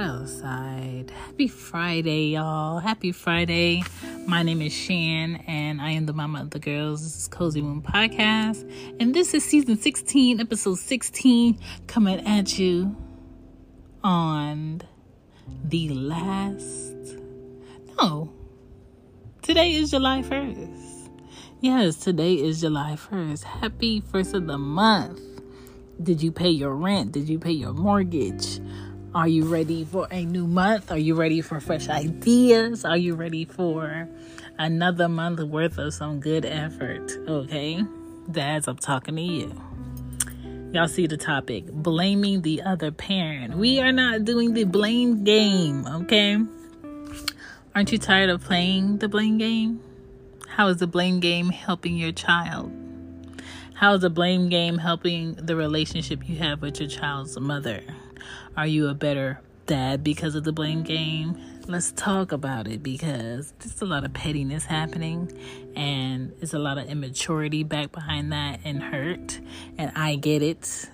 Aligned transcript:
outside. 0.00 1.12
Happy 1.26 1.48
Friday, 1.48 2.32
y'all. 2.32 2.78
Happy 2.78 3.12
Friday. 3.12 3.82
My 4.26 4.42
name 4.42 4.62
is 4.62 4.72
Shan, 4.72 5.36
and 5.46 5.80
I 5.80 5.90
am 5.90 6.06
the 6.06 6.12
mama 6.12 6.40
of 6.40 6.50
the 6.50 6.58
girls. 6.58 7.02
This 7.02 7.16
is 7.16 7.28
Cozy 7.28 7.60
Womb 7.60 7.82
Podcast. 7.82 8.68
And 9.00 9.14
this 9.14 9.34
is 9.34 9.44
season 9.44 9.76
16, 9.76 10.40
episode 10.40 10.78
16, 10.78 11.58
coming 11.86 12.26
at 12.26 12.58
you 12.58 12.96
on 14.02 14.82
the 15.64 15.88
last. 15.90 17.16
No. 17.98 18.32
Today 19.42 19.72
is 19.72 19.90
July 19.90 20.22
1st. 20.22 21.10
Yes, 21.60 21.96
today 21.96 22.34
is 22.34 22.60
July 22.60 22.96
1st. 22.96 23.44
Happy 23.44 24.00
first 24.00 24.34
of 24.34 24.46
the 24.46 24.58
month. 24.58 25.20
Did 26.02 26.22
you 26.22 26.32
pay 26.32 26.50
your 26.50 26.74
rent? 26.74 27.12
Did 27.12 27.28
you 27.28 27.38
pay 27.38 27.52
your 27.52 27.72
mortgage? 27.72 28.60
Are 29.14 29.28
you 29.28 29.44
ready 29.44 29.84
for 29.84 30.08
a 30.10 30.24
new 30.24 30.44
month? 30.44 30.90
Are 30.90 30.98
you 30.98 31.14
ready 31.14 31.40
for 31.40 31.60
fresh 31.60 31.88
ideas? 31.88 32.84
Are 32.84 32.96
you 32.96 33.14
ready 33.14 33.44
for 33.44 34.08
another 34.58 35.08
month 35.08 35.38
worth 35.38 35.78
of 35.78 35.94
some 35.94 36.18
good 36.18 36.44
effort? 36.44 37.12
Okay, 37.28 37.84
dads, 38.28 38.66
I'm 38.66 38.76
talking 38.76 39.14
to 39.14 39.22
you. 39.22 39.62
Y'all 40.72 40.88
see 40.88 41.06
the 41.06 41.16
topic 41.16 41.66
blaming 41.66 42.42
the 42.42 42.62
other 42.62 42.90
parent. 42.90 43.56
We 43.56 43.78
are 43.78 43.92
not 43.92 44.24
doing 44.24 44.52
the 44.52 44.64
blame 44.64 45.22
game, 45.22 45.86
okay? 45.86 46.36
Aren't 47.72 47.92
you 47.92 47.98
tired 47.98 48.30
of 48.30 48.42
playing 48.42 48.98
the 48.98 49.08
blame 49.08 49.38
game? 49.38 49.80
How 50.48 50.66
is 50.66 50.78
the 50.78 50.88
blame 50.88 51.20
game 51.20 51.50
helping 51.50 51.96
your 51.96 52.10
child? 52.10 52.72
How 53.74 53.94
is 53.94 54.00
the 54.00 54.10
blame 54.10 54.48
game 54.48 54.78
helping 54.78 55.34
the 55.34 55.54
relationship 55.54 56.28
you 56.28 56.34
have 56.38 56.62
with 56.62 56.80
your 56.80 56.88
child's 56.88 57.38
mother? 57.38 57.80
Are 58.56 58.66
you 58.66 58.88
a 58.88 58.94
better 58.94 59.40
dad 59.66 60.04
because 60.04 60.34
of 60.34 60.44
the 60.44 60.52
blame 60.52 60.82
game? 60.82 61.40
Let's 61.66 61.92
talk 61.92 62.32
about 62.32 62.68
it 62.68 62.82
because 62.82 63.52
there's 63.58 63.80
a 63.80 63.86
lot 63.86 64.04
of 64.04 64.12
pettiness 64.12 64.64
happening 64.64 65.32
and 65.74 66.32
there's 66.38 66.54
a 66.54 66.58
lot 66.58 66.78
of 66.78 66.88
immaturity 66.88 67.62
back 67.62 67.90
behind 67.92 68.32
that 68.32 68.60
and 68.64 68.82
hurt. 68.82 69.40
And 69.78 69.92
I 69.96 70.16
get 70.16 70.42
it. 70.42 70.88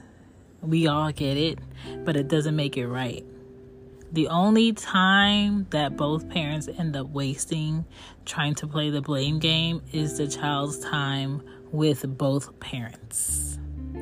We 0.62 0.86
all 0.86 1.10
get 1.10 1.36
it, 1.36 1.58
but 2.04 2.16
it 2.16 2.28
doesn't 2.28 2.54
make 2.54 2.76
it 2.76 2.86
right. 2.86 3.24
The 4.12 4.28
only 4.28 4.72
time 4.72 5.66
that 5.70 5.96
both 5.96 6.28
parents 6.28 6.68
end 6.68 6.96
up 6.96 7.08
wasting 7.10 7.84
trying 8.24 8.54
to 8.56 8.66
play 8.66 8.90
the 8.90 9.00
blame 9.00 9.38
game 9.38 9.82
is 9.92 10.18
the 10.18 10.26
child's 10.26 10.78
time 10.80 11.42
with 11.72 12.04
both 12.18 12.58
parents. 12.58 13.58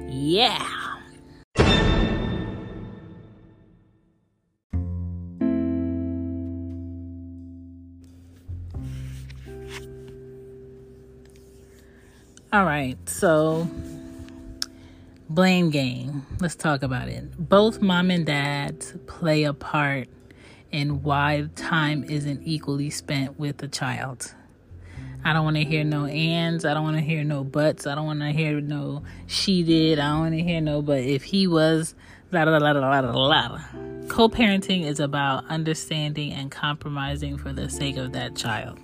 Yeah. 0.09 0.88
All 12.50 12.64
right, 12.64 12.97
so 13.06 13.69
blame 15.28 15.69
game. 15.69 16.25
Let's 16.41 16.56
talk 16.56 16.82
about 16.82 17.09
it. 17.09 17.36
Both 17.36 17.82
mom 17.82 18.10
and 18.10 18.25
dad 18.25 18.86
play 19.06 19.44
a 19.44 19.53
part 19.53 20.09
in 20.72 21.03
why 21.03 21.47
time 21.56 22.04
isn't 22.04 22.41
equally 22.44 22.88
spent 22.88 23.38
with 23.38 23.59
the 23.59 23.69
child. 23.69 24.34
I 25.26 25.34
don't 25.34 25.44
want 25.44 25.59
to 25.59 25.64
hear 25.64 25.84
no 25.84 26.06
ands. 26.06 26.64
I 26.64 26.72
don't 26.72 26.84
want 26.84 26.97
to 26.97 27.03
hear 27.03 27.22
no 27.22 27.44
buts. 27.44 27.86
I 27.86 27.94
don't 27.94 28.06
want 28.06 28.20
to 28.20 28.31
hear 28.31 28.62
no 28.62 29.03
she 29.26 29.62
did. 29.62 29.98
I 29.98 30.09
don't 30.12 30.20
want 30.20 30.34
to 30.34 30.42
hear 30.42 30.62
no 30.62 30.80
but 30.80 31.00
if 31.00 31.25
he 31.25 31.47
was 31.47 31.94
la 32.32 32.44
la 32.44 32.56
la 32.56 32.70
la 32.70 33.00
la 33.00 33.26
la. 33.26 33.60
Co-parenting 34.09 34.86
is 34.86 35.00
about 35.00 35.44
understanding 35.50 36.32
and 36.32 36.50
compromising 36.50 37.36
for 37.36 37.53
the 37.53 37.69
sake 37.69 37.98
of 37.98 38.12
that 38.12 38.34
child. 38.34 38.78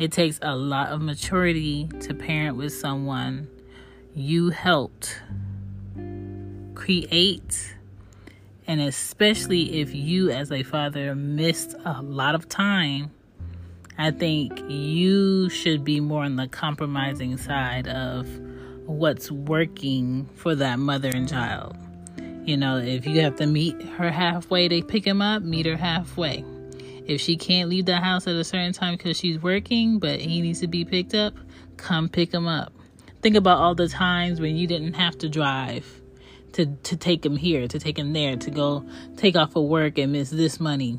It 0.00 0.12
takes 0.12 0.38
a 0.40 0.56
lot 0.56 0.88
of 0.88 1.02
maturity 1.02 1.86
to 2.00 2.14
parent 2.14 2.56
with 2.56 2.72
someone 2.72 3.48
you 4.14 4.48
helped 4.48 5.20
create 6.74 7.76
and 8.66 8.80
especially 8.80 9.80
if 9.82 9.94
you 9.94 10.30
as 10.30 10.50
a 10.50 10.62
father 10.62 11.14
missed 11.14 11.76
a 11.84 12.00
lot 12.00 12.34
of 12.34 12.48
time 12.48 13.10
I 13.98 14.10
think 14.10 14.58
you 14.70 15.50
should 15.50 15.84
be 15.84 16.00
more 16.00 16.24
on 16.24 16.36
the 16.36 16.48
compromising 16.48 17.36
side 17.36 17.86
of 17.86 18.26
what's 18.86 19.30
working 19.30 20.30
for 20.36 20.54
that 20.54 20.78
mother 20.78 21.10
and 21.10 21.28
child. 21.28 21.76
You 22.46 22.56
know, 22.56 22.78
if 22.78 23.06
you 23.06 23.20
have 23.20 23.36
to 23.36 23.46
meet 23.46 23.82
her 23.82 24.10
halfway 24.10 24.68
to 24.68 24.82
pick 24.82 25.06
him 25.06 25.20
up, 25.20 25.42
meet 25.42 25.66
her 25.66 25.76
halfway. 25.76 26.42
If 27.06 27.20
she 27.20 27.36
can't 27.36 27.68
leave 27.68 27.86
the 27.86 27.96
house 27.96 28.26
at 28.26 28.34
a 28.34 28.44
certain 28.44 28.72
time 28.72 28.96
because 28.96 29.16
she's 29.16 29.42
working, 29.42 29.98
but 29.98 30.20
he 30.20 30.40
needs 30.40 30.60
to 30.60 30.66
be 30.66 30.84
picked 30.84 31.14
up, 31.14 31.34
come 31.76 32.08
pick 32.08 32.32
him 32.32 32.46
up. 32.46 32.72
Think 33.22 33.36
about 33.36 33.58
all 33.58 33.74
the 33.74 33.88
times 33.88 34.40
when 34.40 34.56
you 34.56 34.66
didn't 34.66 34.94
have 34.94 35.18
to 35.18 35.28
drive 35.28 36.00
to, 36.52 36.66
to 36.66 36.96
take 36.96 37.24
him 37.24 37.36
here, 37.36 37.68
to 37.68 37.78
take 37.78 37.98
him 37.98 38.12
there, 38.12 38.36
to 38.36 38.50
go 38.50 38.84
take 39.16 39.36
off 39.36 39.56
of 39.56 39.64
work 39.64 39.98
and 39.98 40.12
miss 40.12 40.30
this 40.30 40.60
money 40.60 40.98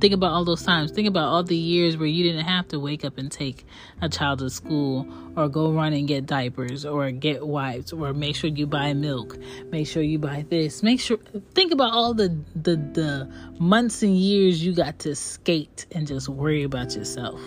Think 0.00 0.14
about 0.14 0.32
all 0.32 0.44
those 0.44 0.62
times. 0.62 0.90
Think 0.90 1.06
about 1.06 1.28
all 1.28 1.42
the 1.42 1.56
years 1.56 1.96
where 1.96 2.08
you 2.08 2.24
didn't 2.24 2.44
have 2.44 2.66
to 2.68 2.80
wake 2.80 3.04
up 3.04 3.18
and 3.18 3.30
take 3.30 3.64
a 4.00 4.08
child 4.08 4.40
to 4.40 4.50
school 4.50 5.06
or 5.36 5.48
go 5.48 5.70
run 5.70 5.92
and 5.92 6.08
get 6.08 6.26
diapers 6.26 6.84
or 6.84 7.10
get 7.10 7.46
wipes 7.46 7.92
or 7.92 8.12
make 8.12 8.34
sure 8.34 8.50
you 8.50 8.66
buy 8.66 8.92
milk. 8.94 9.38
Make 9.70 9.86
sure 9.86 10.02
you 10.02 10.18
buy 10.18 10.44
this. 10.48 10.82
Make 10.82 11.00
sure 11.00 11.18
think 11.54 11.72
about 11.72 11.92
all 11.92 12.14
the 12.14 12.36
the 12.56 12.76
the 12.76 13.32
months 13.60 14.02
and 14.02 14.16
years 14.16 14.64
you 14.64 14.74
got 14.74 14.98
to 15.00 15.14
skate 15.14 15.86
and 15.92 16.06
just 16.06 16.28
worry 16.28 16.64
about 16.64 16.96
yourself. 16.96 17.40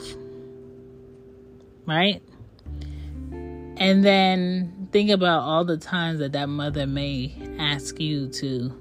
Right? 1.86 2.22
And 3.78 4.06
then 4.06 4.88
think 4.92 5.10
about 5.10 5.42
all 5.42 5.66
the 5.66 5.78
times 5.78 6.20
that 6.20 6.32
that 6.32 6.48
mother 6.48 6.88
may 6.88 7.36
ask 7.60 8.00
you 8.00 8.30
to 8.30 8.72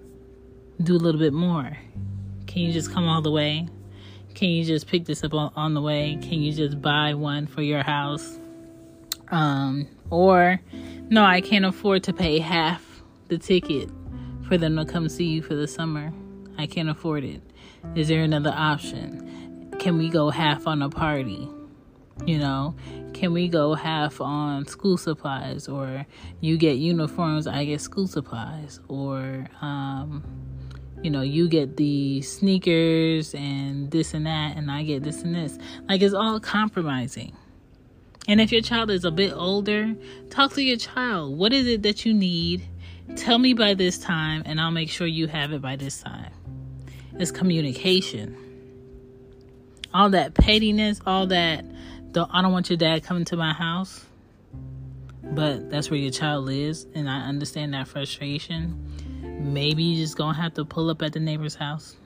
do 0.80 0.96
a 0.96 0.98
little 0.98 1.20
bit 1.20 1.32
more 1.32 1.76
can 2.54 2.62
you 2.62 2.72
just 2.72 2.92
come 2.92 3.08
all 3.08 3.20
the 3.20 3.32
way? 3.32 3.66
Can 4.36 4.48
you 4.48 4.64
just 4.64 4.86
pick 4.86 5.06
this 5.06 5.24
up 5.24 5.34
on, 5.34 5.74
the 5.74 5.82
way? 5.82 6.16
Can 6.22 6.34
you 6.34 6.52
just 6.52 6.80
buy 6.80 7.12
one 7.12 7.48
for 7.48 7.62
your 7.62 7.82
house? 7.82 8.38
Um, 9.32 9.88
or 10.08 10.60
No, 11.10 11.24
I 11.24 11.40
can't 11.40 11.64
afford 11.64 12.04
to 12.04 12.12
pay 12.12 12.38
half 12.38 13.02
the 13.26 13.38
ticket 13.38 13.90
for 14.46 14.56
them 14.56 14.76
to 14.76 14.84
come 14.84 15.08
see 15.08 15.24
you 15.24 15.42
for 15.42 15.56
the 15.56 15.66
summer. 15.66 16.12
I 16.56 16.66
can't 16.66 16.88
afford 16.88 17.24
it. 17.24 17.42
Is 17.96 18.06
there 18.06 18.22
another 18.22 18.54
option? 18.54 19.74
Can 19.80 19.98
we 19.98 20.08
go 20.08 20.30
half 20.30 20.68
on 20.68 20.80
a 20.80 20.88
party? 20.88 21.48
You 22.24 22.38
know, 22.38 22.76
can 23.14 23.32
we 23.32 23.48
go 23.48 23.74
half 23.74 24.20
on 24.20 24.64
school 24.66 24.96
supplies? 24.96 25.66
Or 25.66 26.06
you 26.40 26.56
get 26.56 26.76
uniforms, 26.76 27.48
I 27.48 27.64
get 27.64 27.80
school 27.80 28.06
supplies. 28.06 28.78
Or, 28.86 29.48
um, 29.60 30.22
you 31.04 31.10
know, 31.10 31.20
you 31.20 31.48
get 31.48 31.76
the 31.76 32.22
sneakers 32.22 33.34
and 33.34 33.90
this 33.90 34.14
and 34.14 34.24
that, 34.24 34.56
and 34.56 34.70
I 34.70 34.84
get 34.84 35.02
this 35.02 35.20
and 35.20 35.34
this. 35.34 35.58
Like, 35.86 36.00
it's 36.00 36.14
all 36.14 36.40
compromising. 36.40 37.36
And 38.26 38.40
if 38.40 38.50
your 38.50 38.62
child 38.62 38.90
is 38.90 39.04
a 39.04 39.10
bit 39.10 39.34
older, 39.34 39.94
talk 40.30 40.54
to 40.54 40.62
your 40.62 40.78
child. 40.78 41.36
What 41.36 41.52
is 41.52 41.66
it 41.66 41.82
that 41.82 42.06
you 42.06 42.14
need? 42.14 42.66
Tell 43.16 43.38
me 43.38 43.52
by 43.52 43.74
this 43.74 43.98
time, 43.98 44.44
and 44.46 44.58
I'll 44.58 44.70
make 44.70 44.88
sure 44.88 45.06
you 45.06 45.26
have 45.26 45.52
it 45.52 45.60
by 45.60 45.76
this 45.76 46.00
time. 46.00 46.32
It's 47.18 47.30
communication. 47.30 48.38
All 49.92 50.08
that 50.08 50.32
pettiness, 50.32 51.02
all 51.06 51.26
that, 51.26 51.66
I 52.16 52.40
don't 52.40 52.52
want 52.52 52.70
your 52.70 52.78
dad 52.78 53.04
coming 53.04 53.26
to 53.26 53.36
my 53.36 53.52
house, 53.52 54.06
but 55.22 55.68
that's 55.70 55.90
where 55.90 56.00
your 56.00 56.12
child 56.12 56.46
lives, 56.46 56.86
and 56.94 57.10
I 57.10 57.28
understand 57.28 57.74
that 57.74 57.88
frustration. 57.88 58.93
Maybe 59.44 59.82
you 59.84 60.02
just 60.02 60.16
gonna 60.16 60.40
have 60.40 60.54
to 60.54 60.64
pull 60.64 60.88
up 60.88 61.02
at 61.02 61.12
the 61.12 61.20
neighbor's 61.20 61.54
house. 61.54 61.96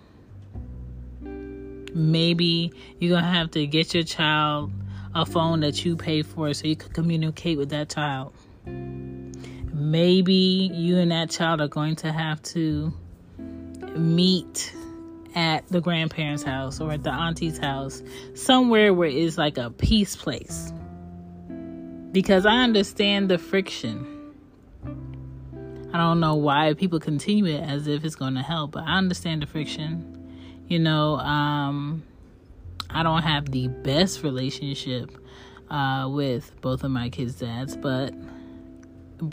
Maybe 1.23 2.73
you're 2.99 3.17
gonna 3.17 3.32
have 3.32 3.52
to 3.52 3.64
get 3.67 3.94
your 3.94 4.02
child 4.02 4.73
a 5.14 5.25
phone 5.25 5.61
that 5.61 5.85
you 5.85 5.96
pay 5.96 6.23
for 6.23 6.52
so 6.52 6.67
you 6.67 6.75
can 6.75 6.93
communicate 6.93 7.56
with 7.56 7.70
that 7.70 7.90
child. 7.90 8.35
Maybe 9.73 10.35
you 10.75 10.99
and 10.99 11.12
that 11.12 11.31
child 11.31 11.61
are 11.61 11.69
going 11.69 11.94
to 11.96 12.12
have 12.12 12.43
to 12.43 12.93
meet 13.96 14.75
at 15.37 15.67
the 15.69 15.81
grandparents' 15.81 16.43
house 16.43 16.81
or 16.81 16.93
at 16.93 17.05
the 17.05 17.11
auntie's 17.11 17.58
house, 17.58 18.02
somewhere 18.35 18.93
where 18.93 19.08
it's 19.08 19.38
like 19.38 19.58
a 19.58 19.70
peace 19.70 20.17
place. 20.17 20.73
Because 22.11 22.46
I 22.46 22.62
understand 22.62 23.31
the 23.31 23.38
friction. 23.38 24.17
I 25.93 25.96
don't 25.96 26.20
know 26.20 26.35
why 26.35 26.75
people 26.75 27.00
continue 27.00 27.46
it 27.46 27.62
as 27.62 27.87
if 27.87 28.05
it's 28.05 28.14
going 28.14 28.35
to 28.35 28.43
help, 28.43 28.73
but 28.73 28.85
I 28.85 28.99
understand 28.99 29.43
the 29.43 29.46
friction. 29.46 30.14
You 30.69 30.79
know, 30.79 31.17
um, 31.17 32.02
I 32.90 33.02
don't 33.02 33.23
have 33.23 33.50
the 33.50 33.69
best 33.69 34.23
relationship 34.23 35.11
uh, 35.70 36.08
with 36.11 36.61
both 36.61 36.85
of 36.85 36.90
my 36.90 37.08
kids' 37.08 37.37
dads, 37.37 37.76
but 37.76 38.12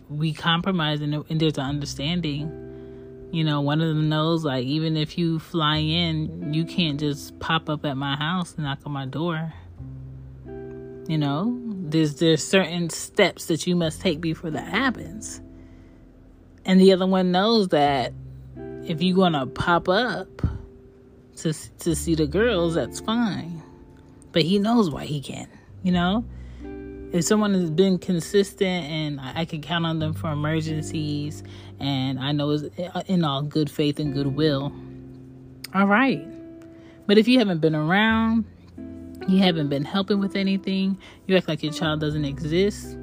we 0.10 0.34
compromise 0.34 1.02
and, 1.02 1.14
and 1.30 1.40
there's 1.40 1.58
an 1.58 1.66
understanding. 1.66 2.62
You 3.32 3.44
know, 3.44 3.60
one 3.60 3.82
of 3.82 3.90
them 3.90 4.08
knows 4.08 4.46
like 4.46 4.66
even 4.66 4.96
if 4.96 5.18
you 5.18 5.40
fly 5.40 5.78
in, 5.78 6.54
you 6.54 6.64
can't 6.64 7.00
just 7.00 7.38
pop 7.40 7.70
up 7.70 7.86
at 7.86 7.98
my 7.98 8.16
house 8.16 8.56
and 8.56 8.64
knock 8.64 8.80
on 8.86 8.94
my 8.94 9.06
door. 9.06 9.54
You 11.08 11.18
know, 11.18 11.60
there's 11.68 12.16
there's 12.16 12.44
certain 12.44 12.90
steps 12.90 13.48
that 13.48 13.68
you 13.68 13.76
must 13.76 14.00
take 14.00 14.22
before 14.22 14.52
that 14.52 14.68
happens. 14.68 15.42
And 16.66 16.82
the 16.82 16.94
other 16.94 17.06
one 17.06 17.32
knows 17.32 17.70
that 17.70 18.14
if 18.86 19.02
you're 19.02 19.16
gonna 19.16 19.48
pop 19.48 19.88
up, 19.88 20.42
to 21.38 21.54
to 21.80 21.96
see 21.96 22.16
the 22.16 22.28
girls, 22.28 22.76
that's 22.76 23.00
fine. 23.00 23.62
But 24.32 24.44
he 24.44 24.60
knows 24.60 24.90
why 24.90 25.06
he 25.06 25.22
can. 25.22 25.48
You 25.84 25.92
know, 25.92 26.26
if 27.12 27.24
someone 27.26 27.54
has 27.54 27.70
been 27.70 28.00
consistent 28.00 28.86
and 28.86 29.20
I 29.22 29.46
can 29.46 29.62
count 29.62 29.86
on 29.86 30.00
them 30.00 30.14
for 30.14 30.32
emergencies, 30.32 31.44
and 31.80 32.20
I 32.20 32.32
know 32.32 32.50
is 32.52 32.64
uh, 32.64 33.04
in 33.08 33.24
all 33.24 33.42
good 33.42 33.70
faith 33.70 34.00
and 34.00 34.14
goodwill, 34.14 34.74
all 35.74 35.88
right. 35.88 36.26
But 37.06 37.18
if 37.18 37.28
you 37.28 37.38
haven't 37.38 37.60
been 37.60 37.76
around, 37.76 38.46
you 39.28 39.40
haven't 39.40 39.70
been 39.70 39.86
helping 39.86 40.20
with 40.20 40.36
anything, 40.36 40.98
you 41.28 41.38
act 41.38 41.48
like 41.48 41.62
your 41.62 41.74
child 41.74 42.00
doesn't 42.00 42.26
exist 42.26 42.98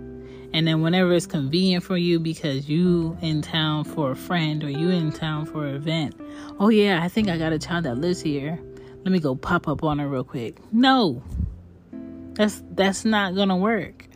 and 0.55 0.67
then 0.67 0.83
whenever 0.83 1.13
it's 1.13 1.27
convenient 1.27 1.83
for 1.83 1.97
you 1.97 2.21
because 2.21 2.69
you 2.69 3.17
in 3.23 3.41
town 3.41 3.85
for 3.85 4.11
a 4.11 4.17
friend 4.17 4.63
or 4.63 4.69
you 4.69 4.91
in 4.91 5.11
town 5.11 5.47
for 5.47 5.67
an 5.67 5.75
event, 5.75 6.21
oh 6.61 6.69
yeah, 6.69 7.03
I 7.03 7.09
think 7.09 7.29
I 7.29 7.39
got 7.39 7.53
a 7.53 7.59
child 7.59 7.85
that 7.85 7.97
lives 7.97 8.21
here. 8.21 8.59
Let 9.05 9.13
me 9.13 9.19
go 9.19 9.35
pop 9.35 9.67
up 9.67 9.83
on 9.83 9.99
her 9.99 10.09
real 10.09 10.25
quick. 10.25 10.59
No. 10.73 11.23
That's 12.35 12.63
that's 12.71 13.05
not 13.05 13.35
to 13.35 13.57
work. 13.57 14.07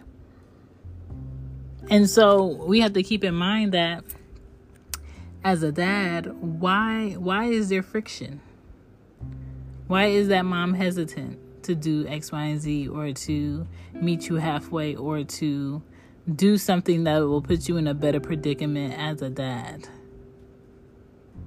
And 1.88 2.08
so 2.08 2.44
we 2.44 2.80
have 2.80 2.92
to 2.94 3.02
keep 3.02 3.24
in 3.24 3.34
mind 3.34 3.72
that 3.72 4.04
as 5.44 5.62
a 5.62 5.72
dad, 5.72 6.26
why 6.40 7.12
why 7.18 7.44
is 7.44 7.68
there 7.68 7.82
friction? 7.82 8.40
Why 9.86 10.06
is 10.06 10.28
that 10.28 10.44
mom 10.44 10.74
hesitant 10.74 11.62
to 11.62 11.74
do 11.74 12.06
X, 12.06 12.32
Y, 12.32 12.42
and 12.42 12.60
Z 12.60 12.88
or 12.88 13.12
to 13.12 13.66
meet 13.94 14.28
you 14.28 14.36
halfway 14.36 14.96
or 14.96 15.24
to 15.24 15.82
do 16.34 16.58
something 16.58 17.04
that 17.04 17.20
will 17.20 17.42
put 17.42 17.68
you 17.68 17.76
in 17.76 17.86
a 17.86 17.94
better 17.94 18.20
predicament 18.20 18.94
as 18.98 19.22
a 19.22 19.30
dad. 19.30 19.88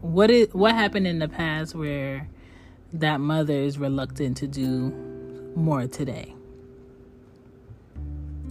What 0.01 0.31
is 0.31 0.47
what 0.53 0.73
happened 0.73 1.07
in 1.07 1.19
the 1.19 1.27
past 1.27 1.75
where 1.75 2.29
that 2.93 3.19
mother 3.19 3.53
is 3.53 3.77
reluctant 3.77 4.37
to 4.37 4.47
do 4.47 4.91
more 5.55 5.87
today? 5.87 6.33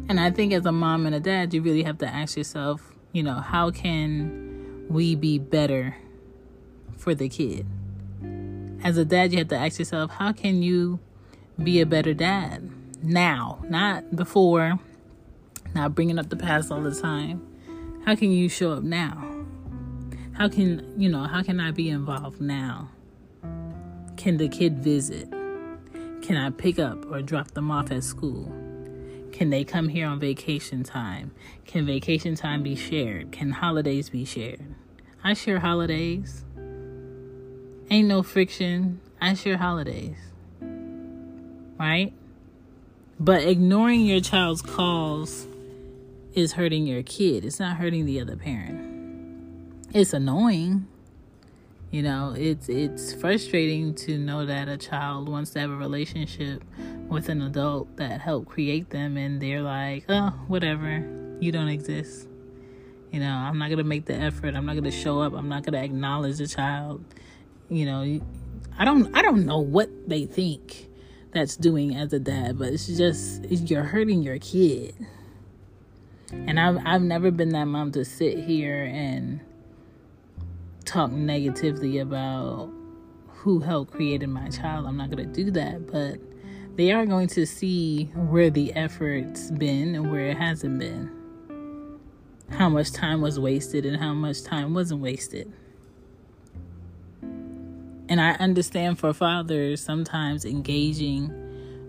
And 0.08 0.20
I 0.20 0.30
think 0.30 0.52
as 0.52 0.66
a 0.66 0.72
mom 0.72 1.06
and 1.06 1.14
a 1.14 1.20
dad, 1.20 1.54
you 1.54 1.62
really 1.62 1.82
have 1.82 1.98
to 1.98 2.06
ask 2.06 2.36
yourself, 2.36 2.94
you 3.12 3.22
know, 3.22 3.40
how 3.40 3.70
can 3.70 4.86
we 4.88 5.14
be 5.14 5.38
better 5.38 5.96
for 6.96 7.14
the 7.14 7.28
kid? 7.28 7.66
As 8.82 8.96
a 8.96 9.04
dad, 9.04 9.32
you 9.32 9.38
have 9.38 9.48
to 9.48 9.56
ask 9.56 9.78
yourself, 9.78 10.12
how 10.12 10.32
can 10.32 10.62
you 10.62 10.98
be 11.62 11.80
a 11.80 11.86
better 11.86 12.14
dad 12.14 12.70
now, 13.02 13.64
not 13.68 14.14
before, 14.16 14.78
not 15.78 15.94
bringing 15.94 16.18
up 16.18 16.28
the 16.28 16.36
past 16.36 16.72
all 16.72 16.80
the 16.80 16.94
time. 16.94 17.40
How 18.04 18.16
can 18.16 18.32
you 18.32 18.48
show 18.48 18.72
up 18.72 18.82
now? 18.82 19.24
How 20.32 20.48
can, 20.48 21.00
you 21.00 21.08
know, 21.08 21.24
how 21.24 21.42
can 21.42 21.60
I 21.60 21.70
be 21.70 21.88
involved 21.88 22.40
now? 22.40 22.90
Can 24.16 24.38
the 24.38 24.48
kid 24.48 24.78
visit? 24.78 25.30
Can 26.22 26.36
I 26.36 26.50
pick 26.50 26.80
up 26.80 27.10
or 27.10 27.22
drop 27.22 27.52
them 27.52 27.70
off 27.70 27.92
at 27.92 28.02
school? 28.02 28.52
Can 29.32 29.50
they 29.50 29.62
come 29.62 29.88
here 29.88 30.06
on 30.06 30.18
vacation 30.18 30.82
time? 30.82 31.30
Can 31.64 31.86
vacation 31.86 32.34
time 32.34 32.64
be 32.64 32.74
shared? 32.74 33.30
Can 33.30 33.50
holidays 33.50 34.10
be 34.10 34.24
shared? 34.24 34.74
I 35.22 35.34
share 35.34 35.60
holidays. 35.60 36.44
Ain't 37.90 38.08
no 38.08 38.24
friction. 38.24 39.00
I 39.20 39.34
share 39.34 39.56
holidays. 39.56 40.16
Right? 41.78 42.12
But 43.20 43.42
ignoring 43.42 44.00
your 44.00 44.20
child's 44.20 44.62
calls 44.62 45.47
is 46.34 46.52
hurting 46.52 46.86
your 46.86 47.02
kid. 47.02 47.44
It's 47.44 47.60
not 47.60 47.76
hurting 47.76 48.06
the 48.06 48.20
other 48.20 48.36
parent. 48.36 49.76
It's 49.92 50.12
annoying. 50.12 50.86
You 51.90 52.02
know, 52.02 52.34
it's 52.36 52.68
it's 52.68 53.14
frustrating 53.14 53.94
to 53.94 54.18
know 54.18 54.44
that 54.44 54.68
a 54.68 54.76
child 54.76 55.28
wants 55.28 55.52
to 55.52 55.60
have 55.60 55.70
a 55.70 55.76
relationship 55.76 56.62
with 57.08 57.30
an 57.30 57.40
adult 57.40 57.96
that 57.96 58.20
helped 58.20 58.48
create 58.50 58.90
them 58.90 59.16
and 59.16 59.40
they're 59.40 59.62
like, 59.62 60.04
"Oh, 60.08 60.30
whatever. 60.48 61.02
You 61.40 61.50
don't 61.50 61.68
exist." 61.68 62.28
You 63.10 63.20
know, 63.20 63.30
I'm 63.30 63.58
not 63.58 63.68
going 63.68 63.78
to 63.78 63.84
make 63.84 64.04
the 64.04 64.14
effort. 64.14 64.54
I'm 64.54 64.66
not 64.66 64.72
going 64.72 64.84
to 64.84 64.90
show 64.90 65.20
up. 65.20 65.32
I'm 65.32 65.48
not 65.48 65.62
going 65.62 65.72
to 65.72 65.82
acknowledge 65.82 66.36
the 66.36 66.46
child. 66.46 67.02
You 67.70 67.86
know, 67.86 68.20
I 68.78 68.84
don't 68.84 69.14
I 69.16 69.22
don't 69.22 69.46
know 69.46 69.58
what 69.58 69.88
they 70.06 70.26
think 70.26 70.88
that's 71.32 71.56
doing 71.56 71.96
as 71.96 72.12
a 72.12 72.18
dad, 72.18 72.58
but 72.58 72.68
it's 72.74 72.86
just 72.86 73.44
you're 73.46 73.82
hurting 73.82 74.22
your 74.22 74.38
kid. 74.38 74.94
And 76.32 76.60
I've 76.60 76.78
I've 76.84 77.02
never 77.02 77.30
been 77.30 77.50
that 77.50 77.64
mom 77.64 77.92
to 77.92 78.04
sit 78.04 78.38
here 78.38 78.84
and 78.84 79.40
talk 80.84 81.10
negatively 81.10 81.98
about 81.98 82.70
who 83.28 83.60
helped 83.60 83.92
created 83.92 84.28
my 84.28 84.48
child. 84.48 84.86
I'm 84.86 84.96
not 84.96 85.10
to 85.12 85.24
do 85.24 85.50
that, 85.52 85.86
but 85.90 86.18
they 86.76 86.92
are 86.92 87.06
going 87.06 87.28
to 87.28 87.46
see 87.46 88.04
where 88.14 88.50
the 88.50 88.72
effort's 88.74 89.50
been 89.50 89.94
and 89.94 90.10
where 90.10 90.28
it 90.28 90.36
hasn't 90.36 90.78
been. 90.78 91.10
How 92.50 92.68
much 92.68 92.92
time 92.92 93.20
was 93.20 93.38
wasted 93.38 93.84
and 93.84 93.96
how 93.96 94.14
much 94.14 94.42
time 94.42 94.74
wasn't 94.74 95.00
wasted. 95.00 95.52
And 98.10 98.20
I 98.20 98.32
understand 98.32 98.98
for 98.98 99.12
fathers, 99.12 99.82
sometimes 99.82 100.44
engaging 100.44 101.32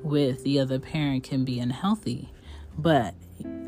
with 0.04 0.44
the 0.44 0.60
other 0.60 0.80
parent 0.80 1.24
can 1.24 1.46
be 1.46 1.60
unhealthy. 1.60 2.34
But 2.78 3.16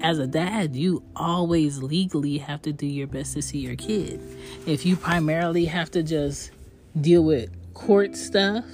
as 0.01 0.19
a 0.19 0.27
dad, 0.27 0.75
you 0.75 1.03
always 1.15 1.81
legally 1.81 2.37
have 2.39 2.61
to 2.63 2.73
do 2.73 2.85
your 2.85 3.07
best 3.07 3.33
to 3.33 3.41
see 3.41 3.59
your 3.59 3.75
kid. 3.75 4.19
If 4.65 4.85
you 4.85 4.95
primarily 4.95 5.65
have 5.65 5.91
to 5.91 6.03
just 6.03 6.51
deal 6.99 7.23
with 7.23 7.49
court 7.73 8.15
stuff 8.15 8.65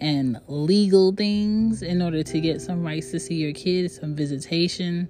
and 0.00 0.40
legal 0.48 1.12
things 1.12 1.82
in 1.82 2.00
order 2.00 2.22
to 2.22 2.40
get 2.40 2.60
some 2.60 2.82
rights 2.82 3.10
to 3.10 3.20
see 3.20 3.34
your 3.34 3.52
kid, 3.52 3.90
some 3.90 4.16
visitation, 4.16 5.08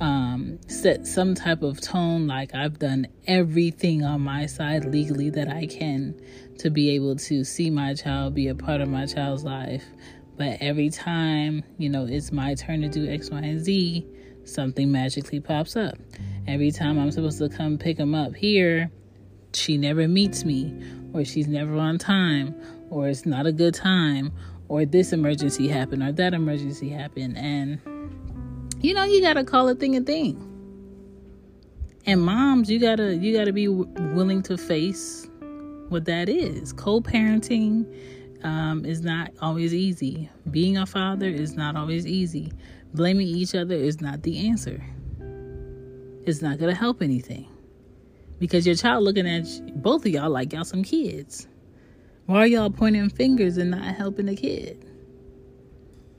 um, 0.00 0.60
set 0.68 1.06
some 1.06 1.34
type 1.34 1.62
of 1.62 1.80
tone 1.80 2.28
like 2.28 2.54
I've 2.54 2.78
done 2.78 3.08
everything 3.26 4.04
on 4.04 4.20
my 4.20 4.46
side 4.46 4.84
legally 4.84 5.28
that 5.30 5.48
I 5.48 5.66
can 5.66 6.14
to 6.58 6.70
be 6.70 6.90
able 6.90 7.16
to 7.16 7.42
see 7.42 7.68
my 7.68 7.94
child, 7.94 8.34
be 8.34 8.48
a 8.48 8.54
part 8.54 8.80
of 8.80 8.88
my 8.88 9.06
child's 9.06 9.44
life. 9.44 9.84
But 10.36 10.58
every 10.60 10.88
time, 10.88 11.64
you 11.78 11.88
know, 11.88 12.06
it's 12.06 12.30
my 12.30 12.54
turn 12.54 12.82
to 12.82 12.88
do 12.88 13.10
X, 13.10 13.30
Y, 13.30 13.38
and 13.38 13.60
Z, 13.60 14.06
something 14.48 14.90
magically 14.90 15.40
pops 15.40 15.76
up. 15.76 15.96
Every 16.46 16.70
time 16.70 16.98
I'm 16.98 17.10
supposed 17.10 17.38
to 17.38 17.48
come 17.48 17.78
pick 17.78 17.98
him 17.98 18.14
up 18.14 18.34
here, 18.34 18.90
she 19.52 19.76
never 19.76 20.08
meets 20.08 20.44
me, 20.44 20.74
or 21.12 21.24
she's 21.24 21.48
never 21.48 21.76
on 21.76 21.98
time, 21.98 22.54
or 22.90 23.08
it's 23.08 23.26
not 23.26 23.46
a 23.46 23.52
good 23.52 23.74
time, 23.74 24.32
or 24.68 24.84
this 24.84 25.12
emergency 25.12 25.68
happened, 25.68 26.02
or 26.02 26.12
that 26.12 26.34
emergency 26.34 26.88
happened. 26.88 27.36
And 27.36 27.80
you 28.80 28.94
know 28.94 29.04
you 29.04 29.20
gotta 29.20 29.42
call 29.42 29.68
a 29.68 29.74
thing 29.74 29.96
a 29.96 30.00
thing 30.00 30.44
and 32.06 32.22
moms 32.22 32.70
you 32.70 32.78
gotta 32.78 33.16
you 33.16 33.36
gotta 33.36 33.52
be 33.52 33.66
w- 33.66 33.90
willing 34.14 34.40
to 34.42 34.56
face 34.56 35.28
what 35.88 36.04
that 36.04 36.28
is 36.28 36.72
co-parenting 36.72 37.84
um, 38.44 38.84
is 38.84 39.00
not 39.00 39.32
always 39.42 39.74
easy 39.74 40.30
being 40.52 40.76
a 40.76 40.86
father 40.86 41.26
is 41.26 41.54
not 41.54 41.74
always 41.74 42.06
easy 42.06 42.52
blaming 42.94 43.26
each 43.26 43.54
other 43.54 43.74
is 43.74 44.00
not 44.00 44.22
the 44.22 44.48
answer 44.48 44.82
it's 46.24 46.42
not 46.42 46.58
gonna 46.58 46.74
help 46.74 47.02
anything 47.02 47.48
because 48.38 48.66
your 48.66 48.74
child 48.74 49.04
looking 49.04 49.28
at 49.28 49.44
both 49.82 50.04
of 50.04 50.12
y'all 50.12 50.30
like 50.30 50.52
y'all 50.52 50.64
some 50.64 50.82
kids 50.82 51.48
why 52.26 52.38
are 52.38 52.46
y'all 52.46 52.70
pointing 52.70 53.08
fingers 53.08 53.56
and 53.56 53.70
not 53.70 53.94
helping 53.94 54.26
the 54.26 54.36
kid 54.36 54.84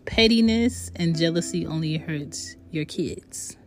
Pettiness 0.09 0.91
and 0.95 1.15
jealousy 1.15 1.67
only 1.67 1.97
hurts 1.97 2.55
your 2.71 2.83
kids. 2.83 3.57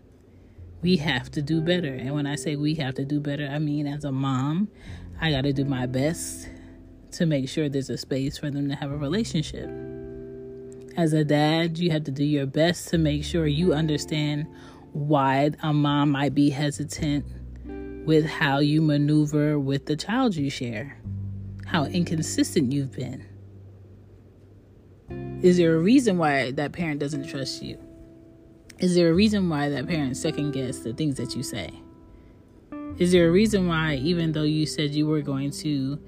We 0.82 0.96
have 0.96 1.30
to 1.30 1.40
do 1.40 1.60
better. 1.60 1.94
And 1.94 2.12
when 2.14 2.26
I 2.26 2.34
say 2.34 2.56
we 2.56 2.74
have 2.74 2.94
to 2.94 3.04
do 3.04 3.20
better, 3.20 3.46
I 3.46 3.60
mean 3.60 3.86
as 3.86 4.04
a 4.04 4.10
mom, 4.10 4.68
I 5.20 5.30
got 5.30 5.42
to 5.42 5.52
do 5.52 5.64
my 5.64 5.86
best 5.86 6.48
to 7.12 7.26
make 7.26 7.48
sure 7.48 7.68
there's 7.68 7.90
a 7.90 7.96
space 7.96 8.38
for 8.38 8.50
them 8.50 8.68
to 8.70 8.74
have 8.74 8.90
a 8.90 8.96
relationship. 8.96 9.70
As 10.96 11.12
a 11.12 11.24
dad, 11.24 11.78
you 11.78 11.90
have 11.90 12.04
to 12.04 12.10
do 12.10 12.24
your 12.24 12.46
best 12.46 12.88
to 12.88 12.98
make 12.98 13.24
sure 13.24 13.46
you 13.46 13.72
understand 13.72 14.46
why 14.92 15.50
a 15.62 15.72
mom 15.72 16.10
might 16.10 16.34
be 16.34 16.50
hesitant 16.50 17.24
with 18.06 18.26
how 18.26 18.58
you 18.58 18.82
maneuver 18.82 19.58
with 19.58 19.86
the 19.86 19.96
child 19.96 20.34
you 20.34 20.50
share, 20.50 20.98
how 21.66 21.84
inconsistent 21.84 22.72
you've 22.72 22.92
been 22.92 23.26
is 25.42 25.56
there 25.56 25.74
a 25.74 25.78
reason 25.78 26.18
why 26.18 26.52
that 26.52 26.72
parent 26.72 27.00
doesn't 27.00 27.28
trust 27.28 27.64
you? 27.64 27.76
Is 28.78 28.94
there 28.94 29.10
a 29.10 29.12
reason 29.12 29.48
why 29.48 29.68
that 29.70 29.88
parent 29.88 30.16
second 30.16 30.52
guess 30.52 30.78
the 30.78 30.92
things 30.92 31.16
that 31.16 31.34
you 31.34 31.42
say? 31.42 31.72
Is 32.98 33.10
there 33.10 33.26
a 33.26 33.30
reason 33.32 33.66
why, 33.66 33.96
even 33.96 34.32
though 34.32 34.44
you 34.44 34.66
said 34.66 34.92
you 34.92 35.06
were 35.06 35.20
going 35.20 35.50
to 35.50 36.00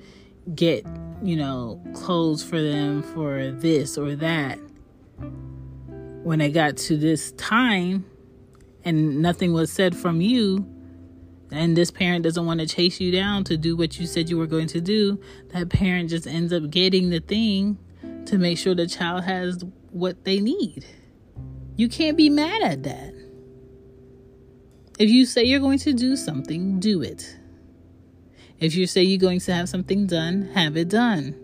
get, 0.54 0.86
you 1.20 1.34
know, 1.34 1.82
clothes 1.94 2.44
for 2.44 2.62
them 2.62 3.02
for 3.02 3.50
this 3.50 3.98
or 3.98 4.14
that, 4.14 4.60
when 5.18 6.40
it 6.40 6.50
got 6.50 6.76
to 6.76 6.96
this 6.96 7.32
time 7.32 8.04
and 8.84 9.20
nothing 9.22 9.52
was 9.52 9.72
said 9.72 9.96
from 9.96 10.20
you, 10.20 10.66
and 11.50 11.76
this 11.76 11.90
parent 11.90 12.24
doesn't 12.24 12.46
want 12.46 12.60
to 12.60 12.66
chase 12.66 13.00
you 13.00 13.12
down 13.12 13.44
to 13.44 13.56
do 13.56 13.76
what 13.76 13.98
you 13.98 14.06
said 14.06 14.28
you 14.28 14.36
were 14.36 14.46
going 14.46 14.66
to 14.68 14.80
do, 14.80 15.20
that 15.50 15.68
parent 15.68 16.10
just 16.10 16.26
ends 16.26 16.52
up 16.52 16.68
getting 16.70 17.10
the 17.10 17.20
thing 17.20 17.78
to 18.26 18.38
make 18.38 18.58
sure 18.58 18.74
the 18.74 18.86
child 18.86 19.24
has 19.24 19.64
what 19.90 20.24
they 20.24 20.40
need. 20.40 20.86
You 21.76 21.88
can't 21.88 22.16
be 22.16 22.30
mad 22.30 22.62
at 22.62 22.82
that. 22.84 23.14
If 24.98 25.10
you 25.10 25.26
say 25.26 25.44
you're 25.44 25.60
going 25.60 25.78
to 25.80 25.92
do 25.92 26.16
something, 26.16 26.80
do 26.80 27.02
it. 27.02 27.36
If 28.60 28.74
you 28.74 28.86
say 28.86 29.02
you're 29.02 29.18
going 29.18 29.40
to 29.40 29.54
have 29.54 29.68
something 29.68 30.06
done, 30.06 30.42
have 30.54 30.76
it 30.76 30.88
done. 30.88 31.43